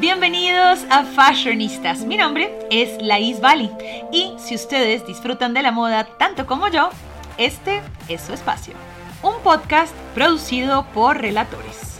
Bienvenidos 0.00 0.80
a 0.90 1.04
Fashionistas. 1.04 2.04
Mi 2.04 2.16
nombre 2.16 2.52
es 2.68 3.00
Laís 3.00 3.40
Bali 3.40 3.70
y 4.10 4.34
si 4.38 4.56
ustedes 4.56 5.06
disfrutan 5.06 5.54
de 5.54 5.62
la 5.62 5.70
moda 5.70 6.04
tanto 6.18 6.46
como 6.46 6.66
yo, 6.66 6.90
este 7.38 7.80
es 8.08 8.20
su 8.20 8.32
espacio. 8.32 8.74
Un 9.22 9.40
podcast 9.44 9.94
producido 10.12 10.84
por 10.94 11.20
relatores. 11.20 11.93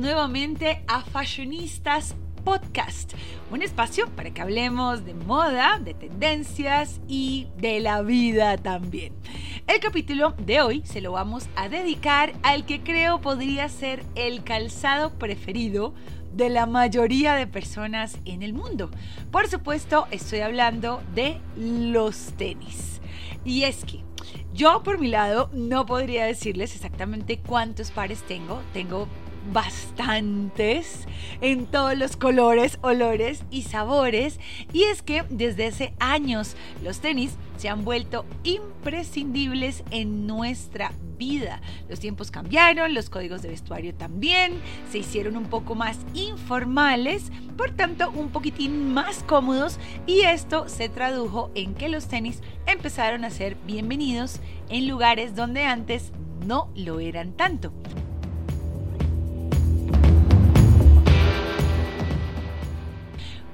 Nuevamente 0.00 0.82
a 0.88 1.02
Fashionistas 1.02 2.16
Podcast, 2.42 3.12
un 3.50 3.60
espacio 3.60 4.08
para 4.16 4.30
que 4.30 4.40
hablemos 4.40 5.04
de 5.04 5.12
moda, 5.12 5.78
de 5.78 5.92
tendencias 5.92 7.02
y 7.06 7.48
de 7.58 7.80
la 7.80 8.00
vida 8.00 8.56
también. 8.56 9.12
El 9.66 9.78
capítulo 9.78 10.34
de 10.38 10.62
hoy 10.62 10.82
se 10.86 11.02
lo 11.02 11.12
vamos 11.12 11.50
a 11.54 11.68
dedicar 11.68 12.32
al 12.42 12.64
que 12.64 12.80
creo 12.80 13.20
podría 13.20 13.68
ser 13.68 14.02
el 14.14 14.42
calzado 14.42 15.10
preferido 15.18 15.92
de 16.32 16.48
la 16.48 16.64
mayoría 16.64 17.34
de 17.34 17.46
personas 17.46 18.16
en 18.24 18.42
el 18.42 18.54
mundo. 18.54 18.90
Por 19.30 19.48
supuesto, 19.48 20.06
estoy 20.10 20.40
hablando 20.40 21.02
de 21.14 21.38
los 21.58 22.32
tenis. 22.38 23.02
Y 23.44 23.64
es 23.64 23.84
que 23.84 24.00
yo 24.52 24.82
por 24.82 24.98
mi 24.98 25.08
lado 25.08 25.50
no 25.52 25.86
podría 25.86 26.24
decirles 26.24 26.74
exactamente 26.74 27.38
cuántos 27.38 27.90
pares 27.90 28.22
tengo. 28.22 28.60
Tengo 28.72 29.06
bastantes 29.52 31.06
en 31.40 31.66
todos 31.66 31.96
los 31.96 32.16
colores, 32.16 32.78
olores 32.82 33.44
y 33.50 33.62
sabores. 33.62 34.38
Y 34.72 34.84
es 34.84 35.02
que 35.02 35.24
desde 35.30 35.66
hace 35.66 35.94
años 35.98 36.56
los 36.82 37.00
tenis 37.00 37.32
se 37.56 37.68
han 37.68 37.84
vuelto 37.84 38.24
imprescindibles 38.42 39.84
en 39.90 40.26
nuestra 40.26 40.92
vida. 41.18 41.60
Los 41.88 42.00
tiempos 42.00 42.30
cambiaron, 42.30 42.94
los 42.94 43.10
códigos 43.10 43.42
de 43.42 43.50
vestuario 43.50 43.94
también, 43.94 44.54
se 44.90 44.98
hicieron 44.98 45.36
un 45.36 45.44
poco 45.44 45.74
más 45.74 45.98
informales, 46.14 47.30
por 47.58 47.72
tanto 47.72 48.10
un 48.10 48.30
poquitín 48.30 48.94
más 48.94 49.22
cómodos 49.24 49.78
y 50.06 50.22
esto 50.22 50.68
se 50.68 50.88
tradujo 50.88 51.50
en 51.54 51.74
que 51.74 51.90
los 51.90 52.08
tenis 52.08 52.40
empezaron 52.66 53.26
a 53.26 53.30
ser 53.30 53.56
bienvenidos 53.66 54.40
en 54.70 54.88
lugares 54.88 55.36
donde 55.36 55.64
antes 55.64 56.12
no 56.46 56.70
lo 56.74 57.00
eran 57.00 57.32
tanto. 57.34 57.74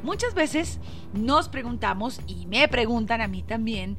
Muchas 0.06 0.34
veces 0.34 0.78
nos 1.14 1.48
preguntamos, 1.48 2.20
y 2.28 2.46
me 2.46 2.68
preguntan 2.68 3.20
a 3.20 3.26
mí 3.26 3.42
también, 3.42 3.98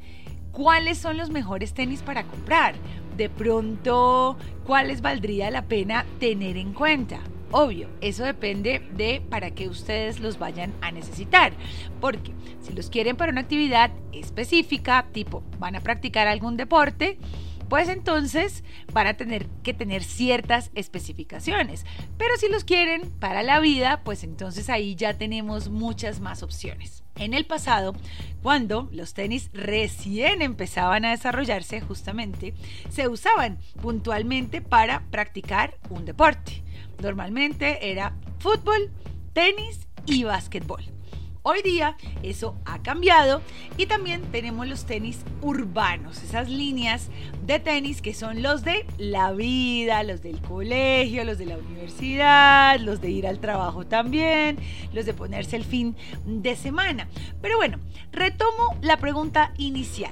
cuáles 0.54 0.98
son 0.98 1.18
los 1.18 1.32
mejores 1.32 1.74
tenis 1.74 2.02
para 2.02 2.24
comprar. 2.24 2.76
De 3.18 3.30
pronto, 3.30 4.38
cuáles 4.66 5.02
valdría 5.02 5.52
la 5.52 5.66
pena 5.66 6.06
tener 6.18 6.56
en 6.56 6.72
cuenta. 6.72 7.20
Obvio, 7.52 7.90
eso 8.00 8.24
depende 8.24 8.82
de 8.96 9.20
para 9.20 9.52
qué 9.52 9.68
ustedes 9.68 10.22
los 10.22 10.40
vayan 10.40 10.74
a 10.80 10.92
necesitar. 10.94 11.52
Porque 12.00 12.32
si 12.62 12.72
los 12.72 12.90
quieren 12.90 13.18
para 13.18 13.34
una 13.34 13.42
actividad 13.42 13.92
específica, 14.14 15.08
tipo 15.12 15.44
van 15.60 15.76
a 15.76 15.82
practicar 15.82 16.26
algún 16.26 16.56
deporte, 16.56 17.18
pues 17.70 17.90
entonces 17.90 18.64
van 18.94 19.08
a 19.08 19.16
tener 19.16 19.48
que 19.64 19.74
tener 19.74 20.04
ciertas 20.04 20.72
especificaciones. 20.76 21.86
Pero 22.18 22.36
si 22.38 22.50
los 22.50 22.64
quieren 22.64 23.10
para 23.20 23.44
la 23.44 23.60
vida, 23.60 24.02
pues 24.04 24.24
entonces 24.24 24.70
ahí 24.70 24.96
ya 24.96 25.18
tenemos 25.18 25.70
muchas 25.70 26.20
más 26.20 26.44
opciones. 26.44 27.04
En 27.16 27.34
el 27.34 27.46
pasado, 27.46 27.96
cuando 28.44 28.90
los 28.92 29.14
tenis 29.14 29.50
recién 29.54 30.42
empezaban 30.42 31.04
a 31.04 31.12
desarrollarse 31.12 31.82
justamente, 31.82 32.54
se 32.90 33.08
usaban 33.08 33.58
puntualmente 33.82 34.62
para 34.62 35.04
practicar 35.10 35.78
un 35.90 36.06
deporte. 36.06 36.64
Normalmente 37.02 37.92
era 37.92 38.16
fútbol, 38.40 38.92
tenis 39.34 39.88
y 40.06 40.24
básquetbol. 40.24 40.97
Hoy 41.50 41.62
día 41.62 41.96
eso 42.24 42.58
ha 42.66 42.82
cambiado 42.84 43.42
y 43.78 43.86
también 43.86 44.22
tenemos 44.34 44.68
los 44.68 44.86
tenis 44.86 45.20
urbanos, 45.42 46.22
esas 46.22 46.50
líneas 46.50 47.08
de 47.46 47.58
tenis 47.60 48.02
que 48.02 48.14
son 48.14 48.44
los 48.44 48.66
de 48.66 48.86
la 48.98 49.32
vida, 49.32 50.04
los 50.04 50.22
del 50.22 50.42
colegio, 50.42 51.24
los 51.24 51.38
de 51.38 51.46
la 51.46 51.58
universidad, 51.58 52.78
los 52.82 53.00
de 53.00 53.12
ir 53.12 53.26
al 53.26 53.40
trabajo 53.40 53.88
también, 53.88 54.60
los 54.92 55.06
de 55.06 55.14
ponerse 55.14 55.56
el 55.56 55.64
fin 55.64 55.96
de 56.26 56.58
semana. 56.58 57.08
Pero 57.42 57.56
bueno, 57.56 57.80
retomo 58.12 58.78
la 58.82 58.98
pregunta 58.98 59.54
inicial. 59.58 60.12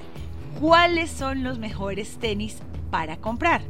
¿Cuáles 0.58 1.10
son 1.10 1.44
los 1.44 1.58
mejores 1.58 2.16
tenis 2.16 2.60
para 2.90 3.18
comprar? 3.18 3.60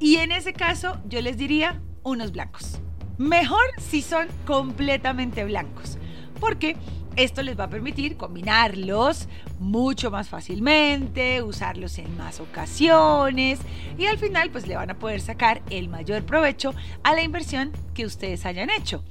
Y 0.00 0.16
en 0.16 0.32
ese 0.32 0.54
caso 0.54 1.00
yo 1.08 1.20
les 1.20 1.36
diría 1.36 1.80
unos 2.02 2.32
blancos. 2.32 2.80
Mejor 3.16 3.62
si 3.78 4.02
son 4.02 4.26
completamente 4.44 5.44
blancos. 5.44 5.98
Porque 6.40 6.76
esto 7.16 7.42
les 7.42 7.58
va 7.58 7.64
a 7.64 7.70
permitir 7.70 8.16
combinarlos 8.16 9.28
mucho 9.58 10.10
más 10.10 10.28
fácilmente, 10.28 11.42
usarlos 11.42 11.98
en 11.98 12.16
más 12.16 12.40
ocasiones 12.40 13.60
y 13.98 14.06
al 14.06 14.18
final 14.18 14.50
pues 14.50 14.66
le 14.66 14.76
van 14.76 14.90
a 14.90 14.98
poder 14.98 15.20
sacar 15.20 15.62
el 15.70 15.88
mayor 15.88 16.24
provecho 16.24 16.74
a 17.02 17.14
la 17.14 17.22
inversión 17.22 17.72
que 17.94 18.06
ustedes 18.06 18.46
hayan 18.46 18.70
hecho. 18.70 19.04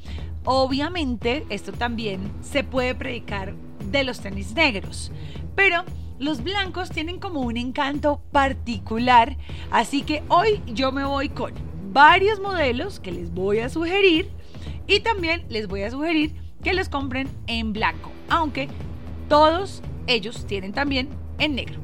Obviamente 0.44 1.46
esto 1.50 1.72
también 1.72 2.32
se 2.42 2.64
puede 2.64 2.96
predicar 2.96 3.54
de 3.92 4.04
los 4.04 4.22
tenis 4.22 4.54
negros, 4.54 5.12
pero 5.56 5.84
los 6.20 6.44
blancos 6.44 6.90
tienen 6.90 7.20
como 7.20 7.42
un 7.42 7.58
encanto 7.58 8.22
particular, 8.32 9.38
así 9.72 10.02
que 10.04 10.24
hoy 10.28 10.62
yo 10.68 10.92
me 10.92 11.04
voy 11.04 11.30
con 11.30 11.54
varios 11.94 12.40
modelos 12.40 13.00
que 13.00 13.12
les 13.12 13.32
voy 13.32 13.60
a 13.60 13.70
sugerir 13.70 14.30
y 14.88 15.02
también 15.02 15.46
les 15.50 15.68
voy 15.68 15.84
a 15.84 15.92
sugerir 15.92 16.36
que 16.62 16.74
los 16.74 16.90
compren 16.90 17.28
en 17.48 17.74
blanco, 17.74 18.12
aunque 18.30 18.70
todos 19.28 19.82
ellos 20.08 20.46
tienen 20.46 20.74
también 20.74 21.10
en 21.40 21.56
negro. 21.56 21.80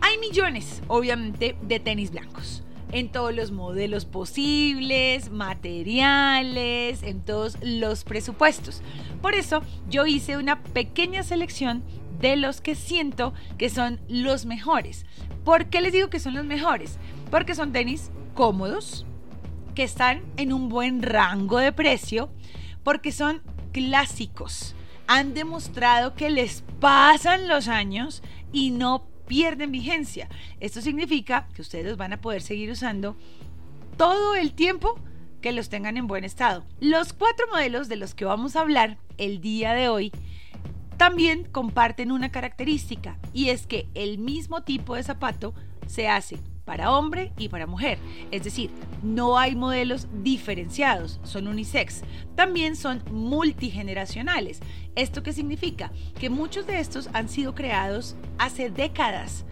Hay 0.00 0.16
millones, 0.18 0.82
obviamente, 0.88 1.56
de 1.62 1.80
tenis 1.80 2.10
blancos 2.10 2.62
en 2.92 3.10
todos 3.10 3.34
los 3.34 3.50
modelos 3.50 4.04
posibles, 4.04 5.30
materiales, 5.30 7.02
en 7.02 7.20
todos 7.20 7.58
los 7.62 8.04
presupuestos. 8.04 8.82
Por 9.20 9.34
eso 9.34 9.62
yo 9.88 10.06
hice 10.06 10.36
una 10.36 10.62
pequeña 10.62 11.22
selección 11.22 11.82
de 12.20 12.36
los 12.36 12.60
que 12.60 12.74
siento 12.74 13.32
que 13.56 13.70
son 13.70 14.00
los 14.08 14.46
mejores. 14.46 15.06
¿Por 15.44 15.66
qué 15.66 15.80
les 15.80 15.92
digo 15.92 16.10
que 16.10 16.20
son 16.20 16.34
los 16.34 16.44
mejores? 16.44 16.98
Porque 17.30 17.54
son 17.54 17.72
tenis 17.72 18.10
cómodos, 18.34 19.06
que 19.74 19.84
están 19.84 20.22
en 20.36 20.52
un 20.52 20.68
buen 20.68 21.02
rango 21.02 21.58
de 21.58 21.72
precio, 21.72 22.30
porque 22.82 23.12
son 23.12 23.42
clásicos. 23.72 24.74
Han 25.06 25.34
demostrado 25.34 26.14
que 26.14 26.30
les 26.30 26.64
pasan 26.80 27.48
los 27.48 27.68
años 27.68 28.22
y 28.52 28.70
no 28.70 29.06
pierden 29.26 29.70
vigencia. 29.70 30.28
Esto 30.58 30.80
significa 30.80 31.48
que 31.54 31.62
ustedes 31.62 31.86
los 31.86 31.96
van 31.96 32.12
a 32.12 32.20
poder 32.20 32.42
seguir 32.42 32.70
usando 32.70 33.16
todo 33.96 34.34
el 34.34 34.52
tiempo 34.52 34.98
que 35.40 35.52
los 35.52 35.68
tengan 35.68 35.96
en 35.96 36.06
buen 36.06 36.24
estado. 36.24 36.64
Los 36.80 37.12
cuatro 37.12 37.46
modelos 37.50 37.88
de 37.88 37.96
los 37.96 38.14
que 38.14 38.24
vamos 38.24 38.56
a 38.56 38.60
hablar 38.60 38.98
el 39.16 39.40
día 39.40 39.72
de 39.74 39.88
hoy 39.88 40.12
también 40.96 41.44
comparten 41.44 42.10
una 42.10 42.30
característica 42.30 43.18
y 43.32 43.50
es 43.50 43.66
que 43.66 43.88
el 43.94 44.18
mismo 44.18 44.62
tipo 44.62 44.96
de 44.96 45.02
zapato 45.04 45.54
se 45.86 46.08
hace 46.08 46.38
para 46.64 46.92
hombre 46.92 47.32
y 47.38 47.48
para 47.48 47.66
mujer. 47.66 47.98
Es 48.30 48.44
decir, 48.44 48.70
no 49.02 49.38
hay 49.38 49.56
modelos 49.56 50.06
diferenciados, 50.22 51.18
son 51.22 51.48
unisex. 51.48 52.02
También 52.34 52.76
son 52.76 53.02
multigeneracionales. 53.10 54.60
¿Esto 54.94 55.22
qué 55.22 55.32
significa? 55.32 55.92
Que 56.20 56.28
muchos 56.28 56.66
de 56.66 56.80
estos 56.80 57.08
han 57.14 57.30
sido 57.30 57.54
creados 57.54 58.16
hace 58.36 58.68
décadas 58.68 59.46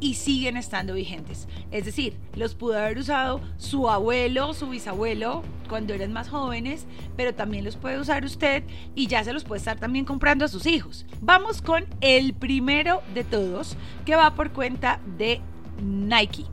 y 0.00 0.14
siguen 0.14 0.56
estando 0.56 0.94
vigentes. 0.94 1.48
Es 1.70 1.84
decir, 1.84 2.16
los 2.34 2.54
pudo 2.54 2.78
haber 2.78 2.98
usado 2.98 3.40
su 3.56 3.88
abuelo, 3.88 4.54
su 4.54 4.68
bisabuelo 4.68 5.42
cuando 5.68 5.94
eran 5.94 6.12
más 6.12 6.28
jóvenes, 6.28 6.86
pero 7.16 7.34
también 7.34 7.64
los 7.64 7.76
puede 7.76 7.98
usar 7.98 8.24
usted 8.24 8.64
y 8.94 9.06
ya 9.06 9.24
se 9.24 9.32
los 9.32 9.44
puede 9.44 9.58
estar 9.58 9.78
también 9.78 10.04
comprando 10.04 10.44
a 10.44 10.48
sus 10.48 10.66
hijos. 10.66 11.06
Vamos 11.20 11.62
con 11.62 11.86
el 12.00 12.34
primero 12.34 13.02
de 13.14 13.24
todos 13.24 13.76
que 14.04 14.16
va 14.16 14.34
por 14.34 14.52
cuenta 14.52 15.00
de 15.18 15.40
Nike. 15.82 16.44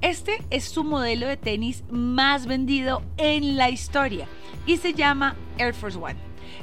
Este 0.00 0.42
es 0.50 0.64
su 0.64 0.84
modelo 0.84 1.26
de 1.26 1.36
tenis 1.36 1.84
más 1.90 2.46
vendido 2.46 3.02
en 3.16 3.56
la 3.56 3.70
historia 3.70 4.26
y 4.66 4.78
se 4.78 4.94
llama 4.94 5.36
Air 5.58 5.74
Force 5.74 5.98
One. 5.98 6.16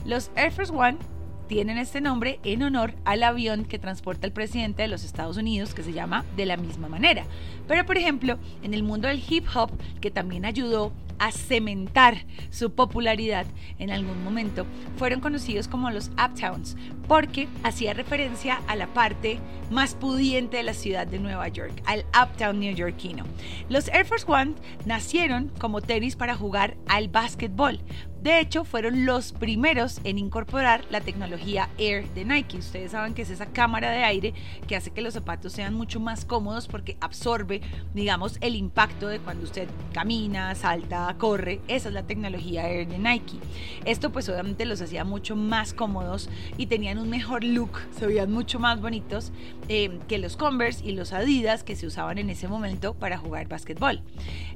Los 0.05 0.31
Air 0.35 0.51
Force 0.51 0.73
One 0.73 0.97
tienen 1.47 1.77
este 1.77 2.01
nombre 2.01 2.39
en 2.43 2.63
honor 2.63 2.93
al 3.05 3.23
avión 3.23 3.65
que 3.65 3.79
transporta 3.79 4.27
al 4.27 4.33
presidente 4.33 4.81
de 4.81 4.87
los 4.87 5.03
Estados 5.03 5.37
Unidos, 5.37 5.73
que 5.73 5.83
se 5.83 5.93
llama 5.93 6.25
de 6.35 6.45
la 6.45 6.57
misma 6.57 6.87
manera. 6.87 7.23
Pero 7.67 7.85
por 7.85 7.97
ejemplo, 7.97 8.37
en 8.63 8.73
el 8.73 8.83
mundo 8.83 9.07
del 9.07 9.23
hip 9.27 9.45
hop, 9.55 9.71
que 10.01 10.11
también 10.11 10.45
ayudó 10.45 10.91
a 11.19 11.31
cementar 11.31 12.25
su 12.51 12.71
popularidad 12.71 13.45
en 13.79 13.89
algún 13.89 14.23
momento, 14.23 14.65
fueron 14.97 15.19
conocidos 15.19 15.67
como 15.67 15.89
los 15.89 16.09
Uptowns, 16.09 16.75
porque 17.07 17.47
hacía 17.63 17.93
referencia 17.93 18.61
a 18.67 18.75
la 18.75 18.87
parte 18.87 19.39
más 19.71 19.95
pudiente 19.95 20.57
de 20.57 20.63
la 20.63 20.73
ciudad 20.73 21.07
de 21.07 21.19
Nueva 21.19 21.47
York, 21.47 21.81
al 21.85 22.05
Uptown 22.21 22.59
neoyorquino. 22.59 23.25
Los 23.69 23.87
Air 23.89 24.05
Force 24.05 24.25
One 24.27 24.55
nacieron 24.85 25.51
como 25.59 25.81
tenis 25.81 26.15
para 26.15 26.35
jugar 26.35 26.77
al 26.87 27.07
básquetbol, 27.07 27.79
de 28.21 28.39
hecho, 28.39 28.65
fueron 28.65 29.05
los 29.05 29.31
primeros 29.31 30.01
en 30.03 30.17
incorporar 30.17 30.83
la 30.89 31.01
tecnología 31.01 31.69
Air 31.77 32.09
de 32.09 32.25
Nike. 32.25 32.57
Ustedes 32.57 32.91
saben 32.91 33.13
que 33.13 33.21
es 33.21 33.29
esa 33.29 33.45
cámara 33.45 33.91
de 33.91 34.03
aire 34.03 34.33
que 34.67 34.75
hace 34.75 34.91
que 34.91 35.01
los 35.01 35.13
zapatos 35.13 35.53
sean 35.53 35.75
mucho 35.75 35.99
más 35.99 36.25
cómodos 36.25 36.67
porque 36.67 36.97
absorbe, 36.99 37.61
digamos, 37.93 38.37
el 38.41 38.55
impacto 38.55 39.07
de 39.07 39.19
cuando 39.19 39.43
usted 39.43 39.67
camina, 39.93 40.55
salta, 40.55 41.15
corre. 41.19 41.61
Esa 41.67 41.89
es 41.89 41.93
la 41.93 42.03
tecnología 42.03 42.67
Air 42.67 42.87
de 42.87 42.97
Nike. 42.97 43.37
Esto 43.85 44.11
pues 44.11 44.27
obviamente 44.29 44.65
los 44.65 44.81
hacía 44.81 45.03
mucho 45.03 45.35
más 45.35 45.73
cómodos 45.73 46.29
y 46.57 46.65
tenían 46.65 46.97
un 46.97 47.09
mejor 47.09 47.43
look, 47.43 47.79
se 47.97 48.07
veían 48.07 48.31
mucho 48.31 48.59
más 48.59 48.81
bonitos 48.81 49.31
eh, 49.69 49.99
que 50.07 50.17
los 50.17 50.37
Converse 50.37 50.83
y 50.83 50.93
los 50.93 51.13
Adidas 51.13 51.63
que 51.63 51.75
se 51.75 51.85
usaban 51.85 52.17
en 52.17 52.29
ese 52.29 52.47
momento 52.47 52.95
para 52.95 53.17
jugar 53.17 53.47
básquetbol. 53.47 54.01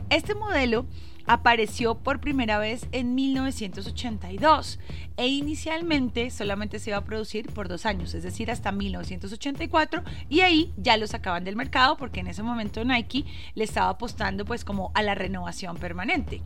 Este 0.09 0.35
modelo 0.35 0.85
apareció 1.25 1.95
por 1.95 2.19
primera 2.19 2.57
vez 2.57 2.87
en 2.91 3.15
1982 3.15 4.79
e 5.17 5.27
inicialmente 5.27 6.29
solamente 6.31 6.79
se 6.79 6.89
iba 6.89 6.97
a 6.97 7.05
producir 7.05 7.51
por 7.53 7.67
dos 7.67 7.85
años, 7.85 8.13
es 8.13 8.23
decir, 8.23 8.49
hasta 8.49 8.71
1984 8.71 10.03
y 10.29 10.41
ahí 10.41 10.73
ya 10.77 10.97
lo 10.97 11.07
sacaban 11.07 11.43
del 11.43 11.55
mercado 11.55 11.97
porque 11.97 12.21
en 12.21 12.27
ese 12.27 12.43
momento 12.43 12.83
Nike 12.83 13.25
le 13.55 13.63
estaba 13.63 13.89
apostando 13.89 14.45
pues 14.45 14.65
como 14.65 14.91
a 14.93 15.01
la 15.01 15.15
renovación 15.15 15.77
permanente. 15.77 16.41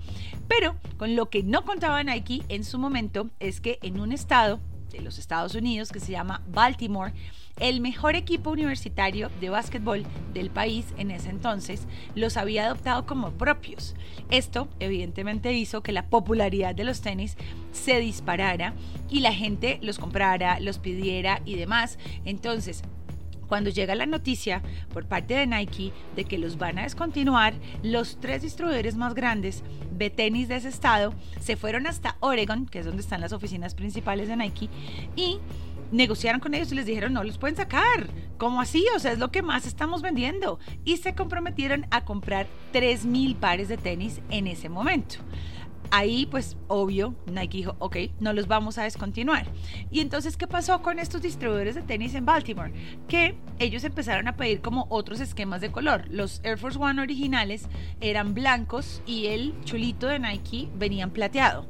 Pero 0.47 0.75
con 0.97 1.15
lo 1.15 1.29
que 1.29 1.43
no 1.43 1.63
contaba 1.63 2.03
Nike 2.03 2.43
en 2.49 2.63
su 2.63 2.79
momento 2.79 3.29
es 3.39 3.61
que 3.61 3.79
en 3.81 3.99
un 3.99 4.11
estado 4.11 4.59
de 4.95 5.03
los 5.03 5.19
Estados 5.19 5.55
Unidos 5.55 5.91
que 5.91 5.99
se 5.99 6.11
llama 6.11 6.41
Baltimore, 6.47 7.13
el 7.59 7.79
mejor 7.79 8.15
equipo 8.15 8.51
universitario 8.51 9.29
de 9.39 9.49
básquetbol 9.49 10.03
del 10.33 10.49
país 10.49 10.87
en 10.97 11.11
ese 11.11 11.29
entonces 11.29 11.87
los 12.13 12.37
había 12.37 12.65
adoptado 12.65 13.05
como 13.05 13.31
propios. 13.31 13.95
Esto 14.29 14.67
evidentemente 14.79 15.53
hizo 15.53 15.81
que 15.81 15.91
la 15.91 16.09
popularidad 16.09 16.75
de 16.75 16.83
los 16.83 17.01
tenis 17.01 17.37
se 17.71 17.99
disparara 17.99 18.73
y 19.09 19.19
la 19.21 19.33
gente 19.33 19.79
los 19.81 19.99
comprara, 19.99 20.59
los 20.59 20.79
pidiera 20.79 21.41
y 21.45 21.55
demás. 21.55 21.97
Entonces, 22.25 22.83
cuando 23.47 23.69
llega 23.69 23.95
la 23.95 24.05
noticia 24.05 24.61
por 24.93 25.05
parte 25.05 25.33
de 25.33 25.47
Nike 25.47 25.93
de 26.15 26.25
que 26.25 26.37
los 26.37 26.57
van 26.57 26.79
a 26.79 26.83
descontinuar, 26.83 27.53
los 27.83 28.19
tres 28.19 28.41
distribuidores 28.41 28.95
más 28.95 29.13
grandes 29.13 29.63
de 29.91 30.09
tenis 30.09 30.47
de 30.47 30.57
ese 30.57 30.69
estado 30.69 31.13
se 31.39 31.55
fueron 31.55 31.87
hasta 31.87 32.17
Oregon, 32.19 32.65
que 32.65 32.79
es 32.79 32.85
donde 32.85 33.01
están 33.01 33.21
las 33.21 33.33
oficinas 33.33 33.75
principales 33.75 34.27
de 34.27 34.37
Nike, 34.37 34.69
y 35.15 35.39
negociaron 35.91 36.41
con 36.41 36.53
ellos 36.53 36.71
y 36.71 36.75
les 36.75 36.85
dijeron, 36.85 37.13
no 37.13 37.23
los 37.23 37.37
pueden 37.37 37.55
sacar. 37.55 38.07
¿Cómo 38.37 38.59
así? 38.61 38.85
O 38.95 38.99
sea, 38.99 39.13
es 39.13 39.19
lo 39.19 39.31
que 39.31 39.41
más 39.41 39.65
estamos 39.65 40.01
vendiendo. 40.01 40.59
Y 40.83 40.97
se 40.97 41.15
comprometieron 41.15 41.85
a 41.91 42.03
comprar 42.03 42.47
3.000 42.73 43.35
pares 43.35 43.69
de 43.69 43.77
tenis 43.77 44.21
en 44.29 44.47
ese 44.47 44.67
momento. 44.67 45.15
Ahí, 45.91 46.25
pues, 46.25 46.57
obvio, 46.67 47.15
Nike 47.27 47.57
dijo, 47.57 47.75
ok, 47.79 47.97
no 48.19 48.33
los 48.33 48.47
vamos 48.47 48.77
a 48.77 48.83
descontinuar. 48.83 49.45
Y 49.91 49.99
entonces, 49.99 50.37
¿qué 50.37 50.47
pasó 50.47 50.81
con 50.81 50.99
estos 50.99 51.21
distribuidores 51.21 51.75
de 51.75 51.81
tenis 51.81 52.15
en 52.15 52.25
Baltimore? 52.25 52.73
Que 53.07 53.37
ellos 53.59 53.83
empezaron 53.83 54.27
a 54.27 54.35
pedir 54.35 54.61
como 54.61 54.87
otros 54.89 55.19
esquemas 55.19 55.61
de 55.61 55.71
color. 55.71 56.05
Los 56.09 56.41
Air 56.43 56.57
Force 56.57 56.79
One 56.79 57.01
originales 57.01 57.67
eran 58.01 58.33
blancos 58.33 59.01
y 59.05 59.27
el 59.27 59.53
chulito 59.63 60.07
de 60.07 60.19
Nike 60.19 60.69
venían 60.75 61.11
plateado. 61.11 61.65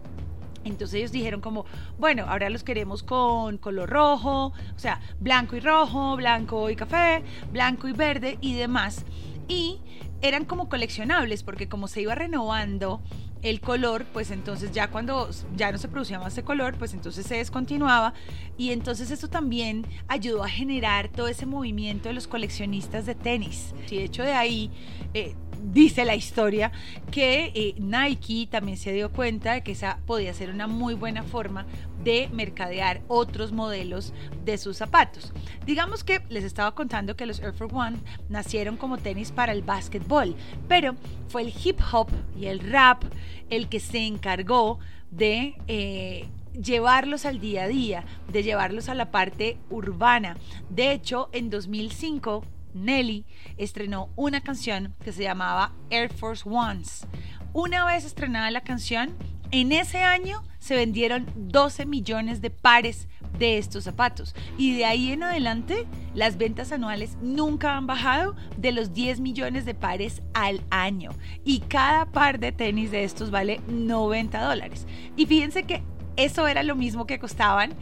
Entonces 0.64 0.96
ellos 0.96 1.12
dijeron 1.12 1.42
como, 1.42 1.66
bueno, 2.00 2.26
ahora 2.28 2.50
los 2.50 2.64
queremos 2.64 3.04
con 3.04 3.60
color 3.60 3.88
rojo, 3.90 4.48
o 4.48 4.80
sea, 4.80 5.00
blanco 5.20 5.56
y 5.56 5.60
rojo, 5.60 6.16
blanco 6.16 6.70
y 6.72 6.76
café, 6.76 7.24
blanco 7.52 7.88
y 7.88 7.94
verde 7.94 8.40
y 8.42 8.56
demás. 8.56 9.06
Y 9.48 9.80
eran 10.22 10.46
como 10.46 10.68
coleccionables 10.68 11.44
porque 11.44 11.70
como 11.70 11.88
se 11.88 12.02
iba 12.02 12.16
renovando 12.16 13.02
el 13.46 13.62
color, 13.62 14.06
pues 14.12 14.32
entonces 14.32 14.72
ya 14.72 14.90
cuando 14.90 15.30
ya 15.56 15.72
no 15.72 15.78
se 15.78 15.88
producía 15.88 16.18
más 16.18 16.34
ese 16.34 16.44
color, 16.44 16.76
pues 16.80 16.96
entonces 16.96 17.28
se 17.28 17.36
descontinuaba 17.36 18.16
y 18.58 18.72
entonces 18.72 19.12
eso 19.12 19.28
también 19.28 19.86
ayudó 20.08 20.44
a 20.44 20.50
generar 20.50 21.10
todo 21.10 21.28
ese 21.28 21.46
movimiento 21.46 22.10
de 22.10 22.16
los 22.16 22.28
coleccionistas 22.28 23.06
de 23.06 23.14
tenis. 23.14 23.76
Y 23.92 23.98
de 23.98 24.04
hecho 24.06 24.24
de 24.24 24.34
ahí 24.34 24.72
eh, 25.14 25.36
dice 25.74 26.06
la 26.06 26.16
historia 26.16 26.72
que 27.12 27.52
eh, 27.56 27.76
Nike 27.78 28.48
también 28.50 28.78
se 28.78 28.94
dio 28.94 29.12
cuenta 29.12 29.54
de 29.54 29.64
que 29.64 29.72
esa 29.72 30.00
podía 30.06 30.34
ser 30.34 30.50
una 30.50 30.68
muy 30.68 30.94
buena 30.94 31.24
forma 31.24 31.66
de 32.04 32.30
mercadear 32.32 33.02
otros 33.08 33.52
modelos 33.52 34.14
de 34.44 34.58
sus 34.58 34.78
zapatos. 34.78 35.34
Digamos 35.66 36.04
que 36.04 36.22
les 36.30 36.44
estaba 36.44 36.76
contando 36.76 37.16
que 37.16 37.26
los 37.26 37.40
Air 37.40 37.54
Force 37.54 37.76
One 37.76 37.98
nacieron 38.30 38.78
como 38.78 38.98
tenis 38.98 39.32
para 39.32 39.52
el 39.52 39.64
básquetbol, 39.64 40.36
pero 40.68 40.96
fue 41.28 41.42
el 41.42 41.54
hip 41.64 41.80
hop 41.92 42.10
y 42.40 42.46
el 42.46 42.60
rap 42.60 43.04
el 43.50 43.68
que 43.70 43.80
se 43.80 44.06
encargó 44.06 44.80
de... 45.12 45.56
Eh, 45.68 46.28
llevarlos 46.62 47.26
al 47.26 47.42
día 47.42 47.64
a 47.64 47.68
día, 47.68 48.06
de 48.32 48.42
llevarlos 48.42 48.88
a 48.88 48.96
la 48.96 49.12
parte 49.12 49.58
urbana. 49.70 50.38
De 50.70 50.94
hecho, 50.94 51.30
en 51.34 51.50
2005 51.50 52.46
Nelly 52.75 53.25
estrenó 53.57 54.10
una 54.16 54.42
canción 54.42 54.94
que 55.04 55.12
se 55.12 55.24
llamaba 55.24 55.74
Air 55.89 56.13
Force 56.13 56.48
Ones. 56.48 57.07
Una 57.54 57.86
vez 57.86 58.06
estrenada 58.06 58.51
la 58.51 58.62
canción, 58.62 59.16
en 59.51 59.72
ese 59.72 60.04
año 60.04 60.44
se 60.60 60.75
vendieron 60.75 61.25
12 61.36 61.86
millones 61.86 62.42
de 62.42 62.50
pares 62.50 63.07
de 63.39 63.57
estos 63.57 63.83
zapatos. 63.83 64.36
Y 64.57 64.75
de 64.75 64.86
ahí 64.86 65.12
en 65.12 65.24
adelante, 65.24 65.86
las 66.13 66.38
ventas 66.38 66.72
anuales 66.72 67.18
nunca 67.22 67.77
han 67.77 67.88
bajado 67.88 68.36
de 68.57 68.72
los 68.72 68.94
10 68.94 69.19
millones 69.19 69.66
de 69.66 69.74
pares 69.74 70.22
al 70.33 70.62
año. 70.69 71.12
Y 71.44 71.60
cada 71.62 72.07
par 72.07 72.39
de 72.39 72.51
tenis 72.51 72.92
de 72.92 73.04
estos 73.04 73.31
vale 73.31 73.62
90 73.68 74.42
dólares. 74.42 74.88
Y 75.16 75.25
fíjense 75.25 75.63
que 75.63 75.83
eso 76.18 76.48
era 76.48 76.63
lo 76.63 76.75
mismo 76.75 77.06
que 77.06 77.19
costaban 77.19 77.74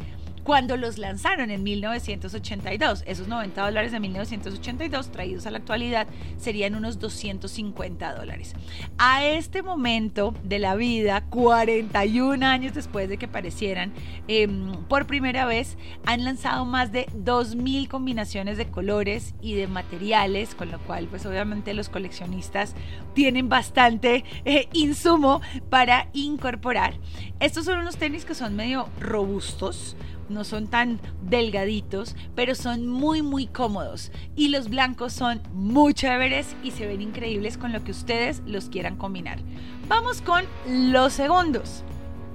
cuando 0.44 0.78
los 0.78 0.98
lanzaron 0.98 1.52
en 1.52 1.64
1982. 1.64 3.04
Esos 3.06 3.28
90 3.28 3.64
dólares 3.64 3.92
de 3.92 4.00
1982 4.00 5.12
traídos 5.12 5.46
a 5.46 5.52
la 5.52 5.60
actualidad 5.60 6.08
serían 6.38 6.76
unos 6.76 7.00
250 7.00 8.14
dólares. 8.14 8.54
A 8.98 9.26
este 9.26 9.62
momento 9.62 10.34
de 10.44 10.60
la 10.60 10.76
vida, 10.76 11.26
41 11.30 12.46
años 12.46 12.74
después 12.74 13.10
de 13.10 13.18
que 13.18 13.26
aparecieran 13.26 13.94
em, 14.28 14.74
por 14.86 15.08
primera 15.08 15.46
vez, 15.46 15.78
han 16.06 16.24
lanzado 16.24 16.66
más 16.66 16.92
de 16.92 17.08
2.000 17.08 17.88
combinaciones 17.88 18.58
de 18.58 18.68
colores 18.68 19.36
y 19.42 19.56
de 19.56 19.68
materiales, 19.68 20.56
con 20.56 20.72
lo 20.72 20.80
cual 20.80 21.08
pues 21.08 21.26
obviamente 21.26 21.74
los 21.74 21.90
coleccionistas 21.90 22.76
tienen 23.14 23.50
bastante 23.50 24.24
eh, 24.46 24.68
insumo 24.74 25.42
para 25.70 26.10
incorporar. 26.14 26.96
Estos 27.40 27.66
son 27.66 27.80
unos 27.80 27.98
tenis 27.98 28.26
que 28.26 28.36
son 28.36 28.56
medio 28.56 28.88
robustos, 29.00 29.96
no 30.34 30.44
son 30.44 30.68
tan 30.68 31.00
delgaditos, 31.22 32.16
pero 32.36 32.56
son 32.56 32.88
muy 32.88 33.22
muy 33.22 33.48
cómodos. 33.48 34.12
Y 34.36 34.50
los 34.50 34.70
blancos 34.70 35.14
son 35.14 35.42
muy 35.54 35.94
chéveres 35.94 36.56
y 36.64 36.72
se 36.72 36.86
ven 36.88 37.02
increíbles 37.02 37.58
con 37.58 37.72
lo 37.72 37.84
que 37.84 37.92
ustedes 37.92 38.42
los 38.46 38.70
quieran 38.70 38.98
combinar. 38.98 39.40
Vamos 39.88 40.22
con 40.22 40.46
los 40.68 41.14
segundos. 41.14 41.84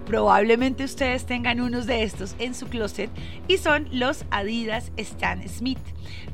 Probablemente 0.06 0.84
ustedes 0.84 1.26
tengan 1.26 1.60
unos 1.60 1.84
de 1.84 2.02
estos 2.02 2.34
en 2.38 2.54
su 2.54 2.66
closet 2.68 3.10
y 3.46 3.58
son 3.58 3.88
los 3.92 4.24
Adidas 4.30 4.90
Stan 4.96 5.46
Smith. 5.46 5.78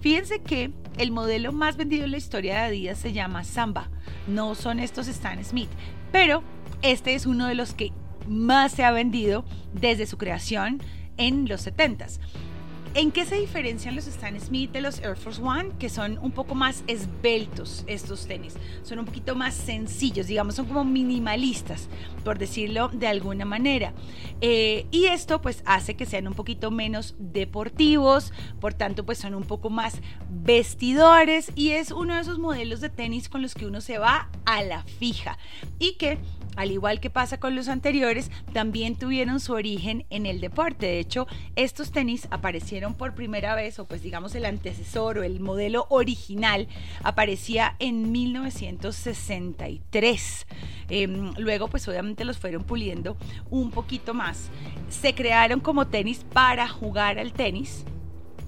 Fíjense 0.01 0.41
que 0.41 0.71
el 0.97 1.11
modelo 1.11 1.51
más 1.53 1.77
vendido 1.77 2.05
en 2.05 2.13
la 2.13 2.19
historia 2.19 2.55
de 2.55 2.61
Adidas 2.61 2.99
se 2.99 3.13
llama 3.13 3.43
Samba. 3.43 3.91
No 4.29 4.55
son 4.55 4.79
estos 4.79 5.09
Stan 5.09 5.45
Smith, 5.45 5.71
pero 6.13 6.45
este 6.83 7.15
es 7.15 7.27
uno 7.27 7.49
de 7.49 7.57
los 7.57 7.75
que 7.75 7.91
más 8.29 8.73
se 8.73 8.85
ha 8.85 8.93
vendido 8.93 9.45
desde 9.73 10.07
su 10.07 10.19
creación 10.19 10.81
en 11.17 11.49
los 11.49 11.67
70s. 11.67 12.19
¿En 12.97 13.11
qué 13.11 13.25
se 13.25 13.35
diferencian 13.35 13.97
los 13.97 14.07
Stan 14.07 14.39
Smith 14.39 14.71
de 14.71 14.81
los 14.81 15.01
Air 15.01 15.17
Force 15.17 15.43
One? 15.43 15.71
Que 15.81 15.89
son 15.89 16.17
un 16.19 16.31
poco 16.31 16.55
más 16.55 16.85
esbeltos 16.87 17.83
estos 17.89 18.29
tenis, 18.29 18.55
son 18.85 19.01
un 19.01 19.05
poquito 19.05 19.35
más 19.35 19.53
sencillos, 19.53 20.29
digamos, 20.29 20.55
son 20.55 20.67
como 20.67 20.85
minimalistas, 20.85 21.89
por 22.23 22.39
decirlo 22.39 22.91
de 22.93 23.09
alguna 23.09 23.45
manera. 23.45 23.95
Eh, 24.41 24.87
y 24.93 25.07
esto 25.07 25.43
pues 25.43 25.65
hace 25.67 25.97
que 25.97 26.07
sean 26.07 26.29
un 26.29 26.35
poquito 26.35 26.71
menos 26.71 27.17
deportivos, 27.19 28.33
por 28.61 28.75
tanto 28.75 29.05
pues 29.05 29.19
son 29.19 29.35
un 29.35 29.43
poco 29.43 29.71
más 29.71 30.01
vestidores 30.31 31.51
y 31.57 31.71
es 31.71 31.91
uno 31.91 32.15
de 32.15 32.21
esos 32.21 32.39
modelos 32.39 32.81
de 32.81 32.91
tenis 32.91 33.29
con 33.29 33.43
los 33.43 33.55
que 33.55 33.67
uno 33.67 33.81
se 33.81 33.99
va 33.99 34.31
a 34.45 34.63
la 34.63 34.85
fija 34.85 35.37
y 35.81 35.95
que 35.95 36.21
al 36.57 36.71
igual 36.71 37.01
que 37.01 37.11
pasa 37.11 37.39
con 37.39 37.57
los 37.57 37.69
anteriores, 37.69 38.31
también 38.53 38.97
tuvieron 38.97 39.41
su 39.41 39.53
origen 39.53 40.07
en 40.11 40.27
el 40.27 40.41
deporte. 40.41 40.87
De 40.87 40.99
hecho, 41.01 41.27
estos 41.57 41.91
tenis 41.91 42.29
aparecieron 42.31 42.84
por 42.93 43.15
primera 43.15 43.55
vez, 43.55 43.79
o 43.79 43.87
pues 43.87 44.03
digamos 44.03 44.35
el 44.35 44.45
antecesor 44.45 45.17
o 45.17 45.23
el 45.23 45.41
modelo 45.41 45.87
original, 45.89 46.69
aparecía 47.03 47.77
en 47.79 48.13
1963. 48.13 50.47
Em, 50.91 51.33
luego, 51.39 51.69
pues 51.69 51.89
obviamente 51.89 52.27
los 52.27 52.37
fueron 52.37 52.65
puliendo 52.65 53.17
un 53.49 53.71
poquito 53.71 54.13
más. 54.13 54.51
Se 54.91 55.15
crearon 55.15 55.61
como 55.61 55.87
tenis 55.87 56.27
para 56.35 56.69
jugar 56.69 57.19
al 57.19 57.33
tenis 57.33 57.87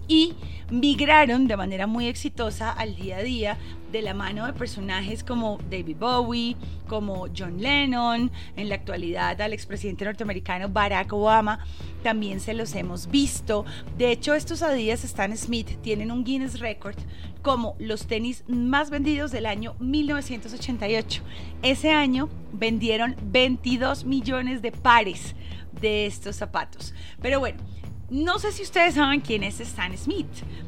y 0.08 0.34
migraron 0.70 1.46
de 1.46 1.56
manera 1.56 1.86
muy 1.86 2.06
exitosa 2.06 2.72
al 2.72 2.96
día 2.96 3.18
a 3.18 3.22
día 3.22 3.58
de 3.92 4.02
la 4.02 4.14
mano 4.14 4.46
de 4.46 4.52
personajes 4.52 5.22
como 5.22 5.58
David 5.70 5.96
Bowie, 5.98 6.56
como 6.88 7.28
John 7.36 7.60
Lennon, 7.62 8.30
en 8.56 8.68
la 8.68 8.74
actualidad 8.74 9.40
al 9.40 9.52
expresidente 9.52 10.04
norteamericano 10.04 10.68
Barack 10.68 11.12
Obama, 11.12 11.60
también 12.02 12.40
se 12.40 12.54
los 12.54 12.74
hemos 12.74 13.08
visto. 13.08 13.64
De 13.96 14.10
hecho, 14.10 14.34
estos 14.34 14.62
Adidas 14.62 15.04
Stan 15.04 15.36
Smith 15.36 15.80
tienen 15.82 16.10
un 16.10 16.24
Guinness 16.24 16.60
Record 16.60 16.96
como 17.42 17.76
los 17.78 18.06
tenis 18.06 18.42
más 18.48 18.90
vendidos 18.90 19.30
del 19.30 19.46
año 19.46 19.76
1988. 19.78 21.22
Ese 21.62 21.92
año 21.92 22.28
vendieron 22.52 23.14
22 23.22 24.04
millones 24.04 24.62
de 24.62 24.72
pares 24.72 25.36
de 25.80 26.06
estos 26.06 26.36
zapatos. 26.36 26.92
Pero 27.22 27.38
bueno, 27.38 27.58
no 28.08 28.38
sé 28.38 28.52
si 28.52 28.62
ustedes 28.62 28.94
saben 28.94 29.20
quién 29.20 29.42
es 29.42 29.58
Stan 29.60 29.96
Smith 29.96 30.26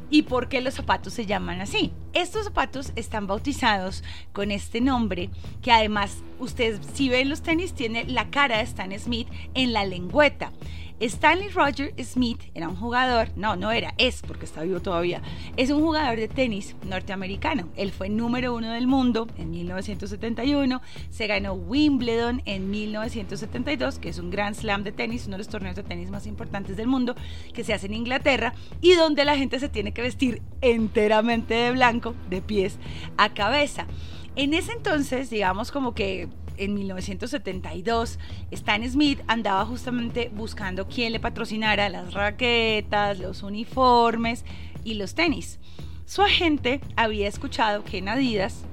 y 0.09 0.23
por 0.23 0.49
qué 0.49 0.59
los 0.59 0.73
zapatos 0.73 1.13
se 1.13 1.25
llaman 1.25 1.61
así. 1.61 1.93
Estos 2.13 2.45
zapatos 2.45 2.91
están 2.95 3.27
bautizados 3.27 4.03
con 4.33 4.51
este 4.51 4.81
nombre 4.81 5.29
que 5.61 5.71
además 5.71 6.17
ustedes 6.39 6.81
si 6.93 7.07
ven 7.07 7.29
los 7.29 7.41
tenis 7.41 7.73
tiene 7.73 8.03
la 8.05 8.29
cara 8.29 8.57
de 8.57 8.63
Stan 8.63 8.99
Smith 8.99 9.29
en 9.53 9.71
la 9.71 9.85
lengüeta. 9.85 10.51
Stanley 10.99 11.49
Roger 11.49 11.93
Smith 12.03 12.41
era 12.53 12.67
un 12.67 12.75
jugador, 12.75 13.29
no, 13.37 13.55
no 13.55 13.71
era, 13.71 13.93
es 13.97 14.21
porque 14.21 14.45
está 14.45 14.63
vivo 14.63 14.81
todavía, 14.81 15.21
es 15.55 15.69
un 15.69 15.81
jugador 15.81 16.17
de 16.17 16.27
tenis 16.27 16.75
norteamericano. 16.85 17.69
Él 17.77 17.91
fue 17.91 18.09
número 18.09 18.53
uno 18.53 18.71
del 18.71 18.85
mundo 18.85 19.27
en 19.37 19.51
1971, 19.51 20.81
se 21.09 21.27
ganó 21.27 21.53
Wimbledon 21.53 22.41
en 22.45 22.69
1972, 22.69 23.99
que 23.99 24.09
es 24.09 24.19
un 24.19 24.29
Grand 24.29 24.55
Slam 24.55 24.83
de 24.83 24.91
tenis, 24.91 25.25
uno 25.27 25.35
de 25.35 25.39
los 25.39 25.47
torneos 25.47 25.75
de 25.75 25.83
tenis 25.83 26.09
más 26.09 26.27
importantes 26.27 26.75
del 26.75 26.87
mundo, 26.87 27.15
que 27.53 27.63
se 27.63 27.73
hace 27.73 27.85
en 27.85 27.93
Inglaterra 27.93 28.53
y 28.81 28.93
donde 28.93 29.23
la 29.23 29.37
gente 29.37 29.59
se 29.59 29.69
tiene 29.69 29.93
que 29.93 30.01
vestir 30.01 30.41
enteramente 30.61 31.53
de 31.53 31.71
blanco, 31.71 32.13
de 32.29 32.41
pies 32.41 32.77
a 33.17 33.33
cabeza. 33.33 33.87
En 34.35 34.53
ese 34.53 34.71
entonces, 34.73 35.29
digamos 35.29 35.71
como 35.71 35.93
que 35.93 36.29
en 36.57 36.73
1972, 36.73 38.19
Stan 38.51 38.89
Smith 38.89 39.21
andaba 39.27 39.65
justamente 39.65 40.29
buscando 40.33 40.87
quién 40.87 41.13
le 41.13 41.19
patrocinara 41.19 41.89
las 41.89 42.13
raquetas, 42.13 43.19
los 43.19 43.43
uniformes 43.43 44.45
y 44.83 44.95
los 44.95 45.15
tenis. 45.15 45.59
Su 46.05 46.21
agente 46.21 46.81
había 46.95 47.27
escuchado 47.27 47.83
que 47.83 47.99
en 47.99 48.09
Adidas 48.09 48.63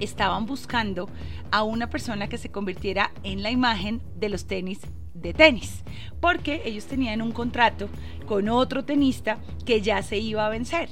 estaban 0.00 0.46
buscando 0.46 1.08
a 1.50 1.62
una 1.62 1.90
persona 1.90 2.28
que 2.28 2.38
se 2.38 2.50
convirtiera 2.50 3.12
en 3.22 3.42
la 3.42 3.50
imagen 3.50 4.02
de 4.16 4.28
los 4.28 4.46
tenis 4.46 4.80
de 5.20 5.34
tenis, 5.34 5.82
porque 6.20 6.62
ellos 6.64 6.86
tenían 6.86 7.22
un 7.22 7.32
contrato 7.32 7.88
con 8.26 8.48
otro 8.48 8.84
tenista 8.84 9.38
que 9.64 9.80
ya 9.80 10.02
se 10.02 10.18
iba 10.18 10.46
a 10.46 10.50
vencer. 10.50 10.88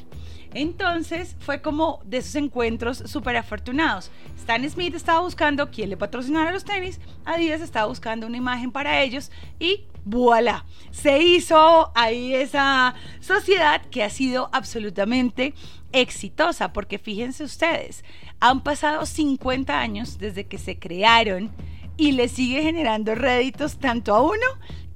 Entonces 0.55 1.37
fue 1.41 1.61
como 1.61 2.01
de 2.05 2.19
esos 2.19 2.37
encuentros 2.37 2.99
súper 3.07 3.37
afortunados. 3.37 4.11
Stan 4.39 4.69
Smith 4.71 4.95
estaba 4.95 5.21
buscando 5.21 5.71
quién 5.71 5.91
le 5.91 5.97
patrocinara 5.97 6.53
los 6.53 6.65
tenis, 6.65 7.01
Adidas 7.25 7.61
estaba 7.61 7.89
buscando 7.89 8.27
una 8.27 8.37
imagen 8.37 8.71
para 8.71 9.03
ellos 9.03 9.33
y 9.59 9.87
voilà, 10.05 10.65
se 10.91 11.21
hizo 11.23 11.91
ahí 11.95 12.35
esa 12.35 12.95
sociedad 13.21 13.83
que 13.91 14.05
ha 14.05 14.11
sido 14.11 14.49
absolutamente 14.53 15.55
exitosa, 15.93 16.73
porque 16.73 16.99
fíjense 16.99 17.43
ustedes, 17.43 18.05
han 18.39 18.63
pasado 18.63 19.07
50 19.07 19.79
años 19.79 20.19
desde 20.19 20.47
que 20.47 20.59
se 20.59 20.79
crearon 20.79 21.51
y 21.97 22.13
le 22.13 22.29
sigue 22.29 22.63
generando 22.63 23.15
réditos 23.15 23.79
tanto 23.79 24.15
a 24.15 24.23
uno 24.23 24.47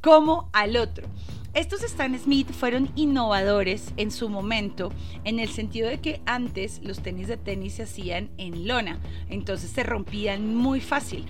como 0.00 0.48
al 0.52 0.76
otro. 0.76 1.06
Estos 1.54 1.82
Stan 1.82 2.16
Smith 2.18 2.50
fueron 2.52 2.90
innovadores 2.94 3.92
en 3.96 4.10
su 4.10 4.28
momento, 4.28 4.92
en 5.24 5.40
el 5.40 5.48
sentido 5.48 5.88
de 5.88 5.98
que 5.98 6.20
antes 6.26 6.80
los 6.84 7.00
tenis 7.00 7.26
de 7.26 7.36
tenis 7.36 7.74
se 7.74 7.84
hacían 7.84 8.30
en 8.36 8.68
lona, 8.68 9.00
entonces 9.28 9.70
se 9.70 9.82
rompían 9.82 10.54
muy 10.54 10.80
fácil. 10.80 11.24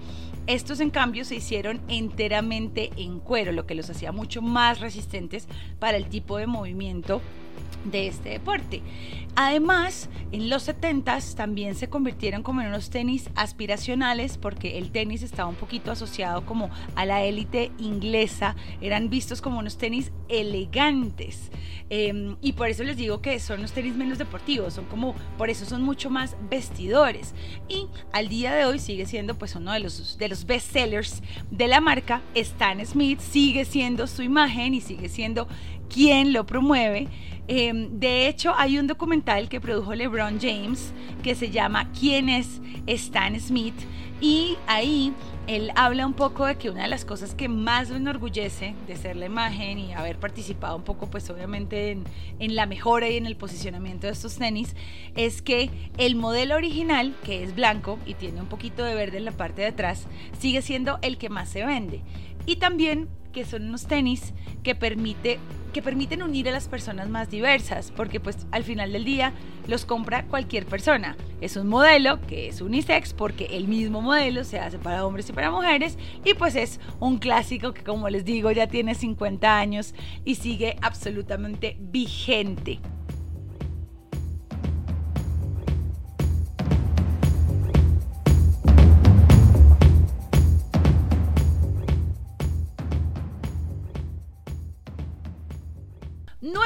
Estos 0.47 0.81
en 0.81 0.91
cambio 0.91 1.25
se 1.25 1.37
hicieron 1.37 1.81
enteramente 1.89 2.91
en 2.97 3.21
cuero, 3.21 3.53
lo 3.53 3.67
que 3.67 3.75
los 3.75 3.91
hacía 3.91 4.13
mucho 4.13 4.43
más 4.43 4.81
resistentes 4.81 5.47
para 5.79 5.97
el 5.97 6.09
tipo 6.09 6.37
de 6.37 6.47
movimiento 6.47 7.23
de 7.85 8.09
este 8.09 8.31
deporte. 8.31 8.83
Además, 9.41 10.09
en 10.33 10.51
los 10.51 10.69
70s 10.69 11.37
también 11.37 11.77
se 11.77 11.89
convirtieron 11.89 12.43
como 12.43 12.61
en 12.61 12.67
unos 12.69 12.91
tenis 12.91 13.31
aspiracionales 13.37 14.37
porque 14.37 14.79
el 14.79 14.91
tenis 14.91 15.23
estaba 15.23 15.49
un 15.49 15.55
poquito 15.55 15.93
asociado 15.93 16.45
como 16.45 16.71
a 16.97 17.07
la 17.07 17.23
élite 17.23 17.71
inglesa, 17.79 18.57
eran 18.81 19.11
vistos 19.11 19.41
como 19.41 19.61
unos 19.61 19.79
tenis 19.79 20.11
elegantes. 20.29 21.53
Em, 21.91 22.37
y 22.43 22.53
por 22.53 22.69
eso 22.69 22.83
les 22.83 22.97
digo 22.97 23.23
que 23.23 23.39
son 23.41 23.63
los 23.63 23.73
tenis 23.73 23.95
menos 23.95 24.19
deportivos, 24.19 24.75
son 24.75 24.85
como, 24.87 25.15
por 25.39 25.49
eso 25.49 25.65
son 25.65 25.83
mucho 25.83 26.11
más 26.11 26.37
vestidores. 26.51 27.35
Y 27.69 27.87
al 28.13 28.29
día 28.29 28.55
de 28.55 28.65
hoy 28.67 28.79
sigue 28.79 29.07
siendo 29.07 29.39
pues 29.39 29.55
uno 29.55 29.73
de 29.73 29.81
los, 29.81 30.19
de 30.19 30.29
los 30.29 30.45
best 30.45 30.73
sellers 30.73 31.23
de 31.51 31.69
la 31.69 31.81
marca. 31.81 32.23
Stan 32.35 32.85
Smith 32.85 33.21
sigue 33.21 33.65
siendo 33.65 34.07
su 34.07 34.23
imagen 34.23 34.75
y 34.75 34.81
sigue 34.81 35.09
siendo 35.09 35.49
quien 35.93 36.33
lo 36.33 36.47
promueve. 36.47 37.09
Em, 37.49 37.99
de 37.99 38.29
hecho, 38.29 38.55
hay 38.57 38.79
un 38.79 38.87
documental 38.87 39.49
que 39.49 39.61
produjo 39.61 39.95
LeBron 39.95 40.39
James 40.41 40.93
que 41.23 41.35
se 41.35 41.51
llama 41.51 41.91
¿Quién 41.99 42.29
es 42.29 42.61
Stan 42.87 43.39
Smith? 43.41 43.75
Y 44.21 44.57
ahí 44.67 45.15
él 45.47 45.71
habla 45.77 46.07
un 46.07 46.13
poco 46.13 46.45
de 46.45 46.57
que 46.57 46.69
una 46.69 46.83
de 46.83 46.89
las 46.89 47.07
cosas 47.07 47.35
que 47.35 47.49
más 47.49 47.89
lo 47.89 47.97
enorgullece 47.97 48.75
de 48.87 48.97
ser 48.97 49.17
la 49.17 49.27
imagen 49.27 49.79
y 49.79 49.95
haber 49.95 50.19
participado 50.19 50.77
un 50.77 50.83
poco, 50.83 51.09
pues 51.09 51.31
obviamente 51.31 51.93
en, 51.93 52.05
en, 52.39 52.55
la 52.55 52.67
mejora 52.67 53.09
y 53.09 53.17
en 53.17 53.25
el 53.25 53.37
posicionamiento 53.37 54.07
de 54.07 54.13
estos 54.13 54.37
tenis, 54.37 54.77
es 55.17 55.41
que 55.41 55.71
el 55.97 56.17
modelo 56.17 56.57
original, 56.57 57.15
que 57.25 57.45
es 57.45 57.55
blanco 57.55 57.99
y 58.05 58.15
tiene 58.15 58.43
un 58.43 58.49
poquito 58.49 58.85
de 58.85 58.95
verde 58.95 59.17
en 59.17 59.25
la 59.25 59.33
parte 59.33 59.63
de 59.63 59.69
atrás, 59.69 60.07
sigue 60.39 60.61
siendo 60.61 60.99
el 61.01 61.17
que 61.17 61.31
más 61.31 61.49
se 61.49 61.65
vende. 61.65 62.03
Y 62.45 62.57
también 62.57 63.09
que 63.39 63.45
son 63.45 63.69
unos 63.69 63.87
tenis 63.87 64.35
que, 64.65 64.75
permite, 64.75 65.39
que 65.73 65.81
permiten 65.81 66.25
unir 66.25 66.49
a 66.49 66.53
las 66.53 66.67
personas 66.67 67.09
más 67.09 67.31
diversas, 67.31 67.93
porque 67.93 68.19
pues 68.19 68.49
al 68.51 68.65
final 68.65 68.93
del 68.93 69.05
día 69.05 69.33
los 69.69 69.85
compra 69.85 70.25
cualquier 70.25 70.67
persona. 70.67 71.17
Es 71.41 71.57
un 71.57 71.69
modelo 71.69 72.21
que 72.23 72.49
es 72.49 72.61
unisex 72.61 73.13
porque 73.13 73.45
el 73.53 73.69
mismo 73.69 74.03
modelo 74.03 74.43
se 74.43 74.59
hace 74.59 74.79
para 74.79 75.07
hombres 75.07 75.31
y 75.31 75.33
para 75.33 75.53
mujeres 75.53 75.97
y 76.25 76.35
pues 76.35 76.57
es 76.57 76.81
un 76.99 77.19
clásico 77.19 77.73
que 77.73 77.85
como 77.85 78.09
les 78.09 78.25
digo 78.25 78.51
ya 78.51 78.67
tiene 78.67 78.97
50 78.97 79.57
años 79.57 79.95
y 80.25 80.35
sigue 80.35 80.77
absolutamente 80.83 81.77
vigente. 81.79 82.81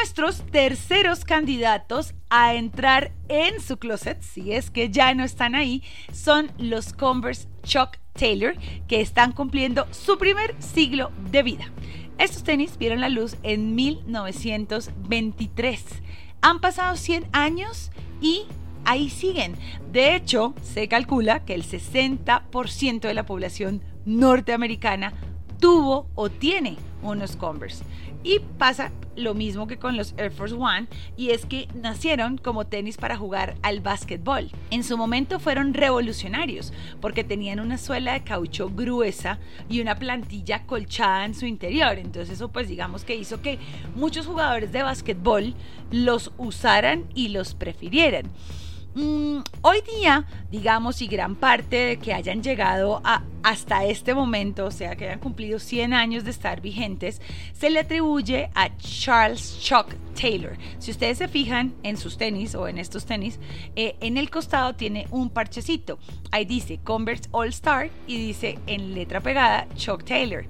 Nuestros 0.02 0.42
terceros 0.50 1.24
candidatos 1.24 2.12
a 2.28 2.54
entrar 2.54 3.12
en 3.28 3.60
su 3.60 3.76
closet, 3.76 4.20
si 4.20 4.52
es 4.52 4.68
que 4.68 4.90
ya 4.90 5.14
no 5.14 5.22
están 5.22 5.54
ahí, 5.54 5.80
son 6.12 6.50
los 6.58 6.92
Converse 6.92 7.46
Chuck 7.62 7.98
Taylor, 8.12 8.56
que 8.88 9.00
están 9.00 9.30
cumpliendo 9.30 9.86
su 9.92 10.18
primer 10.18 10.60
siglo 10.60 11.12
de 11.30 11.44
vida. 11.44 11.70
Estos 12.18 12.42
tenis 12.42 12.78
vieron 12.78 13.00
la 13.00 13.10
luz 13.10 13.36
en 13.44 13.76
1923. 13.76 15.84
Han 16.40 16.60
pasado 16.60 16.96
100 16.96 17.28
años 17.30 17.92
y 18.20 18.46
ahí 18.84 19.08
siguen. 19.08 19.54
De 19.92 20.16
hecho, 20.16 20.52
se 20.64 20.88
calcula 20.88 21.44
que 21.44 21.54
el 21.54 21.62
60% 21.62 23.02
de 23.02 23.14
la 23.14 23.24
población 23.24 23.84
norteamericana 24.04 25.12
tuvo 25.62 26.08
o 26.16 26.28
tiene 26.28 26.76
unos 27.02 27.36
Converse. 27.36 27.84
Y 28.24 28.40
pasa 28.58 28.90
lo 29.14 29.34
mismo 29.34 29.66
que 29.66 29.78
con 29.78 29.96
los 29.96 30.12
Air 30.16 30.32
Force 30.32 30.54
One, 30.54 30.88
y 31.16 31.30
es 31.30 31.46
que 31.46 31.68
nacieron 31.74 32.36
como 32.36 32.66
tenis 32.66 32.96
para 32.96 33.16
jugar 33.16 33.54
al 33.62 33.80
básquetbol. 33.80 34.50
En 34.70 34.82
su 34.82 34.96
momento 34.96 35.38
fueron 35.38 35.72
revolucionarios, 35.74 36.72
porque 37.00 37.22
tenían 37.22 37.60
una 37.60 37.78
suela 37.78 38.14
de 38.14 38.24
caucho 38.24 38.70
gruesa 38.70 39.38
y 39.68 39.80
una 39.80 39.96
plantilla 39.96 40.66
colchada 40.66 41.24
en 41.24 41.34
su 41.34 41.46
interior. 41.46 41.98
Entonces 41.98 42.34
eso 42.36 42.48
pues 42.50 42.68
digamos 42.68 43.04
que 43.04 43.14
hizo 43.14 43.40
que 43.40 43.58
muchos 43.94 44.26
jugadores 44.26 44.72
de 44.72 44.82
básquetbol 44.82 45.54
los 45.92 46.32
usaran 46.38 47.04
y 47.14 47.28
los 47.28 47.54
prefirieran. 47.54 48.26
Mm, 48.94 49.38
hoy 49.62 49.78
día, 49.98 50.26
digamos, 50.50 51.00
y 51.02 51.06
gran 51.06 51.34
parte 51.34 51.76
de 51.76 51.98
que 51.98 52.12
hayan 52.12 52.42
llegado 52.42 53.00
a, 53.04 53.22
hasta 53.42 53.84
este 53.84 54.14
momento, 54.14 54.66
o 54.66 54.70
sea, 54.70 54.96
que 54.96 55.06
hayan 55.06 55.18
cumplido 55.18 55.58
100 55.58 55.92
años 55.92 56.24
de 56.24 56.30
estar 56.30 56.60
vigentes, 56.60 57.20
se 57.52 57.70
le 57.70 57.80
atribuye 57.80 58.50
a 58.54 58.76
Charles 58.76 59.60
Chuck 59.60 59.94
Taylor. 60.20 60.56
Si 60.78 60.90
ustedes 60.90 61.18
se 61.18 61.28
fijan 61.28 61.74
en 61.82 61.96
sus 61.96 62.16
tenis 62.16 62.54
o 62.54 62.68
en 62.68 62.78
estos 62.78 63.06
tenis, 63.06 63.38
eh, 63.76 63.96
en 64.00 64.16
el 64.16 64.30
costado 64.30 64.74
tiene 64.74 65.06
un 65.10 65.30
parchecito. 65.30 65.98
Ahí 66.30 66.44
dice 66.44 66.78
Converse 66.82 67.28
All 67.32 67.48
Star 67.48 67.90
y 68.06 68.16
dice 68.16 68.58
en 68.66 68.94
letra 68.94 69.20
pegada 69.20 69.66
Chuck 69.74 70.04
Taylor. 70.04 70.44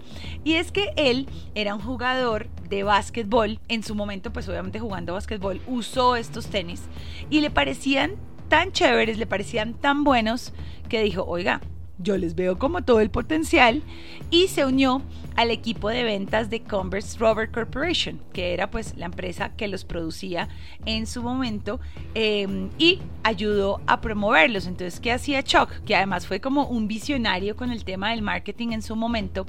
Y 0.45 0.55
es 0.55 0.73
que 0.73 0.93
él 0.97 1.29
era 1.55 1.75
un 1.75 1.81
jugador 1.81 2.49
de 2.69 2.83
básquetbol. 2.83 3.59
En 3.69 3.83
su 3.83 3.95
momento, 3.95 4.33
pues 4.33 4.49
obviamente 4.49 4.81
jugando 4.81 5.15
básquetbol, 5.15 5.61
usó 5.67 6.17
estos 6.17 6.47
tenis 6.47 6.83
y 7.31 7.41
le 7.41 7.51
parecían 7.51 8.17
tan 8.49 8.73
chéveres, 8.73 9.17
le 9.17 9.27
parecían 9.27 9.73
tan 9.73 10.05
buenos, 10.05 10.53
que 10.91 11.03
dijo, 11.03 11.25
oiga, 11.25 11.63
yo 12.03 12.17
les 12.17 12.35
veo 12.35 12.59
como 12.59 12.83
todo 12.83 13.01
el 13.01 13.11
potencial 13.11 13.83
y 14.31 14.49
se 14.49 14.65
unió 14.65 15.03
al 15.37 15.51
equipo 15.51 15.89
de 15.89 16.05
ventas 16.05 16.51
de 16.51 16.63
Converse 16.63 17.19
Rubber 17.19 17.51
Corporation, 17.51 18.21
que 18.33 18.53
era 18.53 18.71
pues 18.71 18.97
la 18.97 19.07
empresa 19.07 19.51
que 19.57 19.69
los 19.69 19.85
producía 19.85 20.49
en 20.87 21.07
su 21.07 21.23
momento 21.23 21.81
em, 22.15 22.71
y 22.79 23.01
ayudó 23.23 23.81
a 23.87 24.01
promoverlos. 24.01 24.67
Entonces, 24.67 25.01
¿qué 25.01 25.13
hacía 25.13 25.43
Chuck? 25.43 25.71
Que 25.85 25.97
además 25.97 26.27
fue 26.27 26.41
como 26.41 26.67
un 26.67 26.89
visionario 26.89 27.57
con 27.57 27.71
el 27.71 27.85
tema 27.85 28.11
del 28.11 28.23
marketing 28.23 28.73
en 28.73 28.83
su 28.83 28.97
momento 28.97 29.47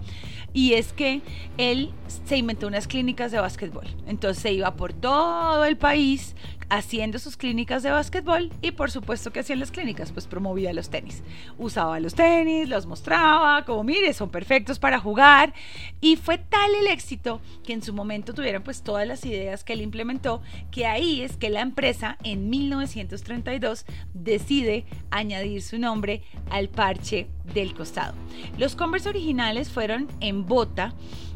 y 0.54 0.74
es 0.74 0.94
que 0.94 1.22
él 1.58 1.92
se 2.26 2.38
inventó 2.38 2.68
unas 2.68 2.88
clínicas 2.88 3.32
de 3.32 3.40
básquetbol. 3.40 3.88
Entonces 4.08 4.42
se 4.42 4.54
iba 4.54 4.76
por 4.76 4.94
todo 4.94 5.66
el 5.66 5.78
país 5.78 6.36
haciendo 6.70 7.20
sus 7.20 7.38
clínicas 7.38 7.84
de 7.84 7.92
básquetbol 7.92 8.52
y 8.62 8.72
por 8.72 8.90
supuesto 8.90 9.32
que 9.32 9.40
hacían 9.40 9.60
las 9.60 9.72
clínicas, 9.72 10.12
pues 10.12 10.28
promovía 10.28 10.74
los 10.74 10.90
tenis. 10.90 11.24
Usaba 11.58 12.00
los 12.00 12.16
tenis, 12.16 12.68
los 12.68 12.86
mostraba, 12.86 13.64
como 13.66 13.84
mire, 13.84 14.14
son 14.14 14.30
perfectos 14.30 14.80
para 14.80 15.00
jugar 15.00 15.54
y 16.02 16.16
fue 16.16 16.38
tal 16.38 16.74
el 16.76 16.88
éxito 16.88 17.42
que 17.64 17.74
en 17.74 17.82
su 17.82 17.94
momento 17.94 18.34
tuvieron 18.34 18.64
pues 18.64 18.84
todas 18.84 19.08
las 19.08 19.26
ideas 19.26 19.64
que 19.64 19.74
él 19.74 19.82
implementó, 19.82 20.42
que 20.72 20.86
ahí 20.86 21.22
es 21.22 21.38
que 21.38 21.50
la 21.50 21.62
empresa 21.62 22.18
en 22.24 22.50
1932 22.50 23.86
decide 24.14 24.86
añadir 25.12 25.62
su 25.62 25.80
nombre 25.80 26.24
al 26.50 26.70
parche 26.70 27.28
del 27.54 27.74
costado. 27.74 28.14
Los 28.58 28.76
Converse 28.76 29.10
originales 29.10 29.70
fueron 29.70 30.08
en 30.20 30.46
bota 30.46 30.94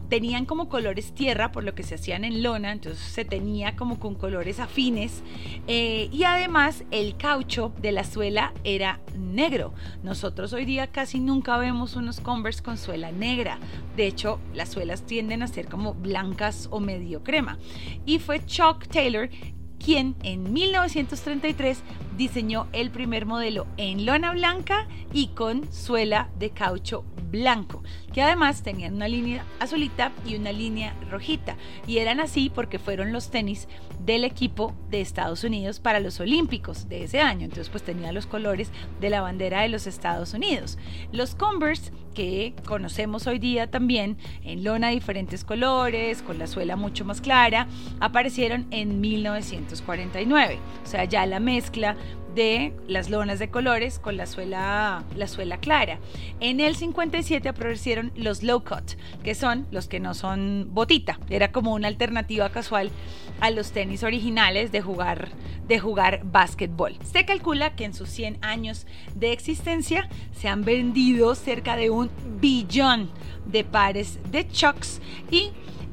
tenían 0.10 0.46
como 0.46 0.70
colores 0.70 1.14
tierra, 1.14 1.52
por 1.52 1.64
lo 1.64 1.76
que 1.76 1.84
se 1.84 1.96
hacían 1.96 2.24
en 2.24 2.44
lona, 2.44 2.72
entonces 2.72 3.02
se 3.02 3.26
tenía 3.26 3.76
como 3.76 4.00
con 4.00 4.16
colores 4.16 4.60
afines. 4.60 5.24
Eh, 5.68 6.10
y 6.12 6.24
además 6.24 6.84
el 6.92 7.18
caucho 7.18 7.74
de 7.82 7.92
la 7.92 8.04
suela 8.04 8.54
era 8.64 9.00
negro. 9.18 9.74
Nosotros 10.04 10.54
hoy 10.54 10.66
día 10.66 10.88
casi 10.88 11.20
nunca 11.20 11.58
vemos 11.58 11.96
unos 11.96 12.20
Converse 12.20 12.64
con 12.64 12.78
suela 12.78 13.12
negra. 13.12 13.60
De 13.96 14.08
hecho, 14.08 14.40
las 14.54 14.70
suelas 14.70 15.04
tienden 15.04 15.44
a 15.44 15.48
ser 15.48 15.68
como 15.68 15.94
blancas 15.94 16.68
o 16.72 16.80
medio 16.80 17.24
crema. 17.24 17.58
Y 18.06 18.20
fue 18.20 18.46
Chuck 18.46 18.88
Taylor 18.88 19.30
quien 19.78 20.16
en 20.24 20.52
1933 20.52 21.84
diseñó 22.18 22.68
el 22.74 22.90
primer 22.90 23.26
modelo 23.26 23.68
en 23.78 24.06
lona 24.06 24.32
blanca 24.32 24.88
y 25.14 25.28
con 25.28 25.72
suela 25.72 26.30
de 26.38 26.50
caucho 26.50 27.06
blanco, 27.32 27.84
que 28.14 28.22
además 28.22 28.64
tenían 28.64 28.96
una 28.96 29.08
línea 29.08 29.46
azulita 29.60 30.12
y 30.26 30.36
una 30.36 30.52
línea 30.52 30.96
rojita. 31.10 31.56
Y 31.86 32.00
eran 32.00 32.20
así 32.20 32.50
porque 32.50 32.80
fueron 32.80 33.12
los 33.12 33.30
tenis 33.30 33.68
del 34.00 34.24
equipo 34.24 34.74
de 34.90 35.02
Estados 35.02 35.44
Unidos 35.44 35.80
para 35.80 36.00
los 36.00 36.20
Olímpicos 36.20 36.90
de 36.90 37.04
ese 37.04 37.22
año. 37.22 37.46
Entonces 37.46 37.70
pues 37.70 37.84
tenía 37.84 38.12
los 38.12 38.26
colores 38.26 38.72
de 39.00 39.10
la 39.10 39.22
bandera 39.22 39.62
de 39.62 39.70
los 39.70 39.88
Estados 39.88 40.34
Unidos. 40.34 40.78
Los 41.12 41.36
Converse 41.36 41.92
que 42.18 42.56
conocemos 42.66 43.28
hoy 43.28 43.38
día 43.38 43.70
también 43.70 44.18
en 44.44 44.64
lona 44.64 44.88
de 44.88 44.96
diferentes 44.96 45.44
colores, 45.44 46.24
con 46.24 46.40
la 46.40 46.48
suela 46.48 46.76
mucho 46.76 47.06
más 47.06 47.22
clara, 47.22 47.68
aparecieron 48.00 48.66
en 48.72 49.00
1949. 49.02 50.58
O 50.84 50.88
sea, 50.88 51.04
ya 51.04 51.28
la 51.28 51.40
mezcla 51.40 51.96
de 52.38 52.72
las 52.88 53.10
lonas 53.10 53.40
de 53.40 53.50
colores 53.50 53.98
con 53.98 54.16
la 54.16 54.28
suela, 54.28 55.04
la 55.16 55.28
suela 55.28 55.58
clara. 55.58 55.98
En 56.40 56.60
el 56.60 56.76
57 56.76 57.50
aparecieron 57.50 58.12
los 58.16 58.44
low 58.44 58.64
cut, 58.64 58.92
que 59.24 59.34
son 59.34 59.66
los 59.72 59.88
que 59.88 60.00
no 60.00 60.14
son 60.14 60.68
botita. 60.72 61.20
Era 61.32 61.52
como 61.52 61.74
una 61.74 61.88
alternativa 61.88 62.48
casual 62.50 62.92
a 63.40 63.50
los 63.50 63.72
tenis 63.72 64.04
originales 64.04 64.72
de 64.72 64.82
jugar, 64.82 65.30
de 65.68 65.80
jugar 65.80 66.22
básquetbol. 66.26 66.96
Se 67.04 67.26
calcula 67.26 67.76
que 67.76 67.86
en 67.86 67.96
sus 67.96 68.10
100 68.10 68.38
años 68.42 68.86
de 69.16 69.32
existencia 69.32 70.08
se 70.40 70.48
han 70.48 70.64
vendido 70.64 71.34
cerca 71.34 71.76
de 71.76 71.90
un 71.90 72.12
billón 72.40 73.10
de 73.48 73.64
pares 73.64 74.20
de 74.30 74.48
chucks 74.48 75.02
y 75.32 75.50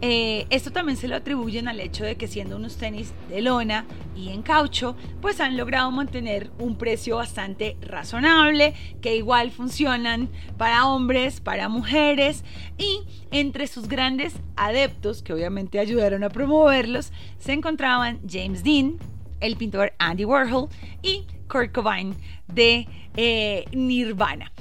eh, 0.06 0.46
esto 0.50 0.70
también 0.70 0.98
se 0.98 1.08
lo 1.08 1.16
atribuyen 1.16 1.66
al 1.66 1.80
hecho 1.80 2.04
de 2.04 2.16
que 2.16 2.28
siendo 2.28 2.56
unos 2.56 2.76
tenis 2.76 3.14
de 3.30 3.40
lona 3.40 3.86
y 4.14 4.28
en 4.28 4.42
caucho, 4.42 4.96
pues 5.22 5.40
han 5.40 5.56
logrado 5.56 5.90
mantener 5.90 6.50
un 6.58 6.76
precio 6.76 7.16
bastante 7.16 7.78
razonable, 7.80 8.74
que 9.00 9.16
igual 9.16 9.50
funcionan 9.50 10.28
para 10.58 10.84
hombres, 10.84 11.40
para 11.40 11.70
mujeres 11.70 12.44
y 12.76 13.00
entre 13.30 13.66
sus 13.66 13.88
grandes 13.88 14.34
adeptos, 14.56 15.22
que 15.22 15.32
obviamente 15.32 15.78
ayudaron 15.78 16.22
a 16.22 16.28
promoverlos, 16.28 17.10
se 17.38 17.54
encontraban 17.54 18.20
James 18.28 18.62
Dean, 18.62 18.98
el 19.40 19.56
pintor 19.56 19.94
Andy 19.98 20.26
Warhol 20.26 20.68
y 21.00 21.24
Kurt 21.48 21.72
Cobain 21.72 22.14
de 22.46 22.86
eh, 23.16 23.64
Nirvana. 23.72 24.52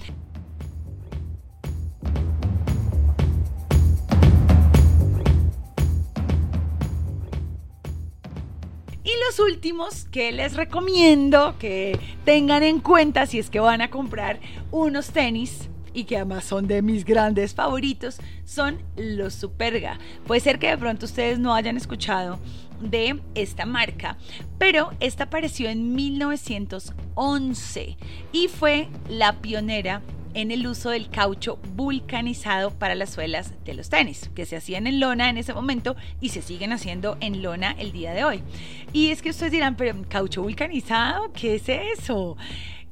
Últimos 9.40 10.06
que 10.06 10.32
les 10.32 10.56
recomiendo 10.56 11.56
que 11.60 12.00
tengan 12.26 12.64
en 12.64 12.80
cuenta 12.80 13.26
si 13.26 13.40
es 13.40 13.50
que 13.50 13.60
van 13.60 13.82
a 13.82 13.90
comprar 13.90 14.40
unos 14.72 15.12
tenis 15.12 15.70
y 15.94 16.06
que 16.06 16.16
además 16.18 16.44
son 16.44 16.68
de 16.68 16.82
mis 16.82 17.06
grandes 17.06 17.54
favoritos 17.54 18.18
son 18.46 18.80
los 18.96 19.34
Superga. 19.34 20.00
Puede 20.26 20.42
ser 20.42 20.60
que 20.60 20.70
de 20.70 20.78
pronto 20.78 21.06
ustedes 21.06 21.40
no 21.40 21.54
hayan 21.54 21.78
escuchado 21.78 22.40
de 22.82 23.22
esta 23.36 23.66
marca, 23.66 24.18
pero 24.58 24.92
esta 25.00 25.26
apareció 25.26 25.70
en 25.70 25.94
1911 25.96 27.98
y 28.32 28.48
fue 28.48 28.90
la 29.08 29.42
pionera 29.42 30.02
en 30.34 30.52
el 30.52 30.66
uso 30.68 30.90
del 30.90 31.10
caucho 31.10 31.60
vulcanizado 31.76 32.72
para 32.72 32.96
las 32.96 33.12
suelas 33.12 33.54
de 33.66 33.74
los 33.74 33.90
tenis, 33.90 34.30
que 34.36 34.46
se 34.46 34.56
hacían 34.56 34.88
en 34.88 35.00
lona 35.00 35.30
en 35.30 35.38
ese 35.38 35.54
momento 35.54 35.96
y 36.20 36.30
se 36.30 36.42
siguen 36.42 36.72
haciendo 36.72 37.18
en 37.20 37.42
lona 37.42 37.76
el 37.78 37.92
día 37.92 38.14
de 38.14 38.24
hoy. 38.24 38.44
Y 38.92 39.10
es 39.10 39.22
que 39.22 39.30
ustedes 39.30 39.52
dirán, 39.52 39.76
pero 39.76 39.96
caucho 40.08 40.42
vulcanizado, 40.42 41.32
¿qué 41.34 41.56
es 41.56 41.70
eso? 41.70 42.38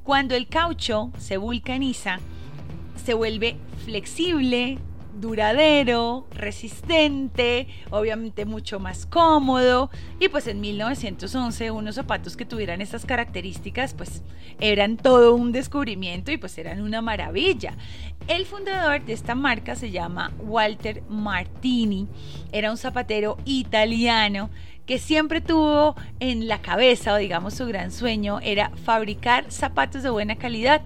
Cuando 0.02 0.34
el 0.34 0.48
caucho 0.48 1.12
se 1.18 1.36
vulcaniza, 1.36 2.18
se 3.04 3.14
vuelve 3.14 3.56
flexible, 3.84 4.78
duradero, 5.14 6.26
resistente, 6.32 7.68
obviamente 7.90 8.44
mucho 8.44 8.80
más 8.80 9.06
cómodo. 9.06 9.90
Y 10.20 10.28
pues 10.28 10.46
en 10.46 10.60
1911 10.60 11.70
unos 11.70 11.94
zapatos 11.94 12.36
que 12.36 12.44
tuvieran 12.44 12.80
estas 12.80 13.04
características 13.04 13.94
pues 13.94 14.22
eran 14.60 14.96
todo 14.96 15.34
un 15.34 15.52
descubrimiento 15.52 16.32
y 16.32 16.36
pues 16.36 16.56
eran 16.58 16.80
una 16.82 17.02
maravilla. 17.02 17.76
El 18.28 18.46
fundador 18.46 19.04
de 19.04 19.12
esta 19.12 19.34
marca 19.34 19.74
se 19.74 19.90
llama 19.90 20.32
Walter 20.38 21.02
Martini, 21.08 22.08
era 22.52 22.70
un 22.70 22.76
zapatero 22.76 23.36
italiano 23.44 24.50
que 24.86 24.98
siempre 24.98 25.40
tuvo 25.40 25.94
en 26.20 26.48
la 26.48 26.60
cabeza, 26.60 27.14
o 27.14 27.16
digamos 27.16 27.54
su 27.54 27.66
gran 27.66 27.92
sueño, 27.92 28.40
era 28.42 28.70
fabricar 28.84 29.50
zapatos 29.50 30.02
de 30.02 30.10
buena 30.10 30.36
calidad 30.36 30.82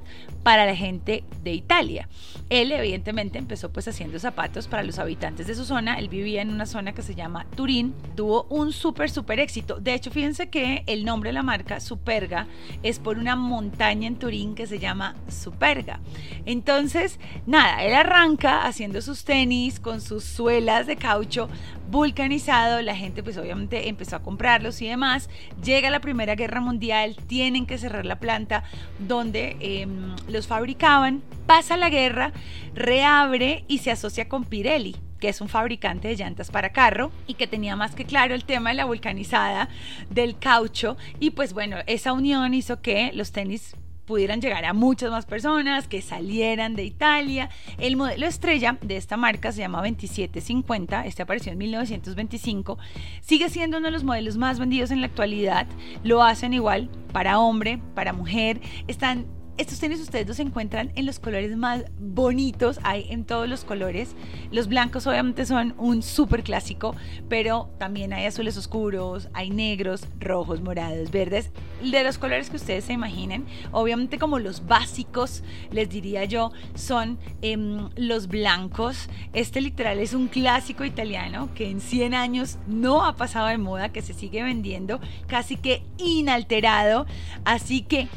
para 0.46 0.64
la 0.64 0.76
gente 0.76 1.24
de 1.42 1.54
Italia. 1.54 2.09
Él 2.50 2.70
evidentemente 2.70 3.37
empezó 3.37 3.72
pues 3.72 3.88
haciendo 3.88 4.16
zapatos 4.20 4.68
para 4.68 4.85
los 4.85 5.00
habitantes 5.00 5.48
de 5.48 5.56
su 5.56 5.64
zona. 5.64 5.98
Él 5.98 6.09
vivía 6.09 6.40
en 6.40 6.52
una 6.52 6.66
zona 6.66 6.92
que 6.92 7.02
se 7.02 7.16
llama 7.16 7.46
Turín. 7.56 7.92
Tuvo 8.14 8.44
un 8.44 8.72
súper, 8.72 9.11
súper 9.11 9.40
éxito. 9.40 9.80
De 9.80 9.92
hecho, 9.92 10.12
fíjense 10.12 10.48
que 10.48 10.85
el 10.87 11.04
nombre 11.04 11.30
de 11.30 11.35
la 11.35 11.42
marca 11.42 11.80
Superga 11.80 12.46
es 12.85 13.00
por 13.00 13.18
una 13.18 13.35
montaña 13.35 14.06
en 14.06 14.20
Turín 14.20 14.54
que 14.54 14.68
se 14.68 14.78
llama 14.78 15.16
Superga. 15.26 15.98
Entonces, 16.44 17.18
nada, 17.44 17.82
él 17.82 17.92
arranca 17.94 18.66
haciendo 18.66 19.02
sus 19.02 19.24
tenis 19.24 19.80
con 19.80 20.00
sus 20.00 20.22
suelas 20.22 20.87
de 20.87 20.94
caucho 20.94 21.48
vulcanizado. 21.90 22.82
La 22.82 22.96
gente 22.96 23.22
pues 23.22 23.37
obviamente 23.37 23.88
empezó 23.88 24.16
a 24.16 24.22
comprarlos 24.22 24.80
y 24.82 24.87
demás. 24.87 25.28
Llega 25.64 25.90
la 25.90 26.00
Primera 26.00 26.35
Guerra 26.35 26.61
Mundial, 26.61 27.16
tienen 27.26 27.66
que 27.66 27.78
cerrar 27.78 28.06
la 28.06 28.20
planta 28.20 28.64
donde 28.98 29.56
em, 29.61 30.14
los 30.37 30.46
fabricaban. 30.46 31.22
Pasa 31.46 31.77
la 31.77 31.90
guerra, 31.90 32.33
reabre 32.75 33.64
y 33.68 33.79
se 33.79 33.90
asocia 33.90 34.29
con 34.29 34.44
Pirelli 34.44 34.96
que 35.20 35.31
es 35.31 35.40
un 35.40 35.49
fabricante 35.49 36.09
de 36.09 36.16
llantas 36.16 36.51
para 36.51 36.75
carro 36.75 37.11
y 37.27 37.35
que 37.35 37.46
tenía 37.46 37.75
más 37.75 37.94
que 37.94 38.05
claro 38.05 38.35
el 38.35 38.44
tema 38.44 38.68
de 38.68 38.77
la 38.77 38.85
vulcanizada 38.85 39.70
del 40.11 40.38
caucho 40.38 40.99
y 41.20 41.31
pues 41.31 41.55
bueno, 41.55 41.79
esa 41.87 42.12
unión 42.12 42.53
hizo 42.53 42.83
que 42.83 43.12
los 43.14 43.33
tenis 43.33 43.75
pudieran 44.07 44.40
llegar 44.40 44.64
a 44.64 44.72
muchas 44.72 45.11
más 45.11 45.27
personas, 45.27 45.88
que 45.88 46.01
salieran 46.01 46.77
de 46.77 46.85
Italia. 46.85 47.51
El 47.77 47.96
modelo 47.96 48.27
estrella 48.27 48.79
de 48.81 48.96
esta 48.96 49.16
marca 49.16 49.53
se 49.53 49.61
llama 49.61 49.79
2750, 49.79 51.05
este 51.07 51.22
apareció 51.22 51.53
en 51.53 51.59
1925, 51.59 52.79
sigue 53.20 53.51
siendo 53.51 53.79
uno 53.79 53.87
de 53.87 53.92
los 53.92 54.05
modelos 54.05 54.37
más 54.37 54.59
vendidos 54.59 54.92
en 54.92 55.01
la 55.01 55.09
actualidad, 55.09 55.66
lo 56.05 56.22
hacen 56.22 56.55
igual 56.55 56.88
para 57.12 57.38
hombre, 57.40 57.81
para 57.94 58.12
mujer, 58.12 58.61
están 58.87 59.27
estos 59.58 59.80
tenis 59.80 60.00
ustedes 60.00 60.26
los 60.28 60.38
encuentran 60.38 60.92
en 60.96 61.06
los 61.06 61.18
colores 61.18 61.56
más 61.56 61.84
bonitos, 61.98 62.78
hay 62.82 63.06
en 63.10 63.24
todos 63.24 63.48
los 63.48 63.64
colores. 63.64 64.14
Los 64.50 64.68
blancos 64.68 65.06
obviamente 65.06 65.46
son 65.46 65.74
un 65.78 66.02
súper 66.02 66.42
clásico, 66.42 66.94
pero 67.28 67.70
también 67.78 68.12
hay 68.12 68.26
azules 68.26 68.56
oscuros, 68.56 69.28
hay 69.32 69.50
negros, 69.50 70.06
rojos, 70.20 70.60
morados, 70.60 71.10
verdes, 71.10 71.50
de 71.82 72.04
los 72.04 72.18
colores 72.18 72.50
que 72.50 72.56
ustedes 72.56 72.84
se 72.84 72.92
imaginen. 72.92 73.46
Obviamente 73.72 74.18
como 74.18 74.38
los 74.38 74.66
básicos, 74.66 75.42
les 75.70 75.88
diría 75.88 76.24
yo, 76.24 76.52
son 76.74 77.18
em, 77.40 77.88
los 77.96 78.28
blancos. 78.28 79.08
Este 79.32 79.60
literal 79.62 79.98
es 80.00 80.12
un 80.12 80.28
clásico 80.28 80.84
italiano 80.84 81.48
que 81.54 81.70
en 81.70 81.80
100 81.80 82.14
años 82.14 82.58
no 82.66 83.04
ha 83.06 83.16
pasado 83.16 83.46
de 83.46 83.58
moda, 83.58 83.90
que 83.90 84.02
se 84.02 84.12
sigue 84.12 84.42
vendiendo 84.42 85.00
casi 85.26 85.56
que 85.56 85.82
inalterado. 85.98 87.06
Así 87.44 87.80
que 87.82 88.08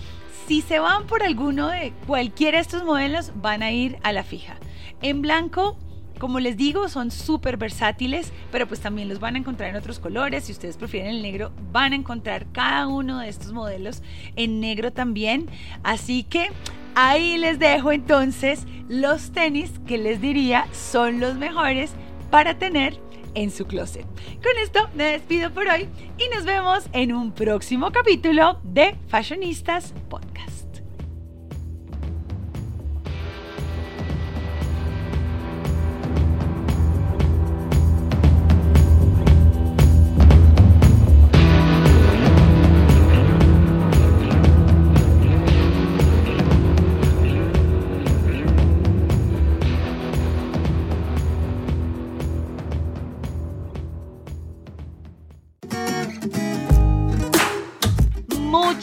si 0.50 0.64
se 0.64 0.80
van 0.80 1.06
por 1.06 1.22
alguno 1.22 1.68
de 1.68 1.94
cualquiera 2.08 2.58
de 2.58 2.64
estos 2.64 2.84
modelos, 2.84 3.34
van 3.36 3.62
a 3.62 3.70
ir 3.70 4.00
a 4.02 4.12
la 4.12 4.24
fija. 4.24 4.56
En 5.00 5.22
blanco, 5.22 5.78
como 6.18 6.40
les 6.40 6.58
digo, 6.58 6.90
son 6.90 7.12
súper 7.12 7.58
versátiles, 7.58 8.34
pero 8.52 8.68
pues 8.68 8.80
también 8.80 9.10
los 9.10 9.20
van 9.20 9.36
a 9.36 9.38
encontrar 9.38 9.70
en 9.70 9.76
otros 9.76 10.00
colores. 10.00 10.46
Si 10.46 10.52
ustedes 10.52 10.76
prefieren 10.76 11.12
el 11.12 11.22
negro, 11.22 11.52
van 11.72 11.94
a 11.94 11.98
encontrar 11.98 12.48
cada 12.52 12.88
uno 12.88 13.20
de 13.20 13.30
estos 13.30 13.52
modelos 13.54 14.02
en 14.36 14.60
negro 14.60 14.92
también. 14.92 15.46
Así 15.84 16.24
que 16.24 16.48
ahí 16.96 17.38
les 17.38 17.60
dejo 17.60 17.92
entonces 17.92 18.66
los 18.88 19.30
tenis 19.30 19.74
que 19.86 20.00
les 20.00 20.20
diría 20.20 20.66
son 20.72 21.20
los 21.20 21.36
mejores 21.36 21.92
para 22.32 22.58
tener 22.58 23.00
en 23.36 23.52
su 23.52 23.66
closet. 23.66 24.06
Con 24.42 24.58
esto 24.64 24.90
me 24.96 25.06
despido 25.12 25.52
por 25.52 25.68
hoy 25.68 25.88
y 26.18 26.36
nos 26.36 26.46
vemos 26.46 26.86
en 26.94 27.14
un 27.14 27.32
próximo 27.32 27.92
capítulo 27.92 28.60
de 28.64 28.96
Fashionistas 29.08 29.94
Podcast. 30.10 30.59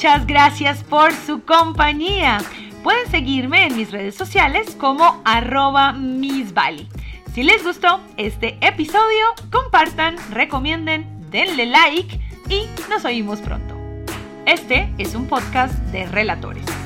Muchas 0.07 0.27
gracias 0.29 0.85
por 0.85 1.13
su 1.13 1.43
compañía. 1.43 2.39
Pueden 2.85 3.11
seguirme 3.11 3.67
en 3.67 3.77
mis 3.77 3.91
redes 3.91 4.15
sociales 4.15 4.77
como 4.79 5.21
arroba 5.25 5.93
misvali. 5.95 6.89
Si 7.35 7.43
les 7.43 7.65
gustó 7.65 8.01
este 8.17 8.57
episodio, 8.61 9.25
compartan, 9.51 10.15
recomienden, 10.31 11.29
denle 11.33 11.67
like 11.67 12.21
y 12.49 12.69
nos 12.89 13.05
oímos 13.05 13.41
pronto. 13.41 13.75
Este 14.47 14.89
es 14.97 15.17
un 15.17 15.27
podcast 15.27 15.75
de 15.91 16.07
relatores. 16.07 16.86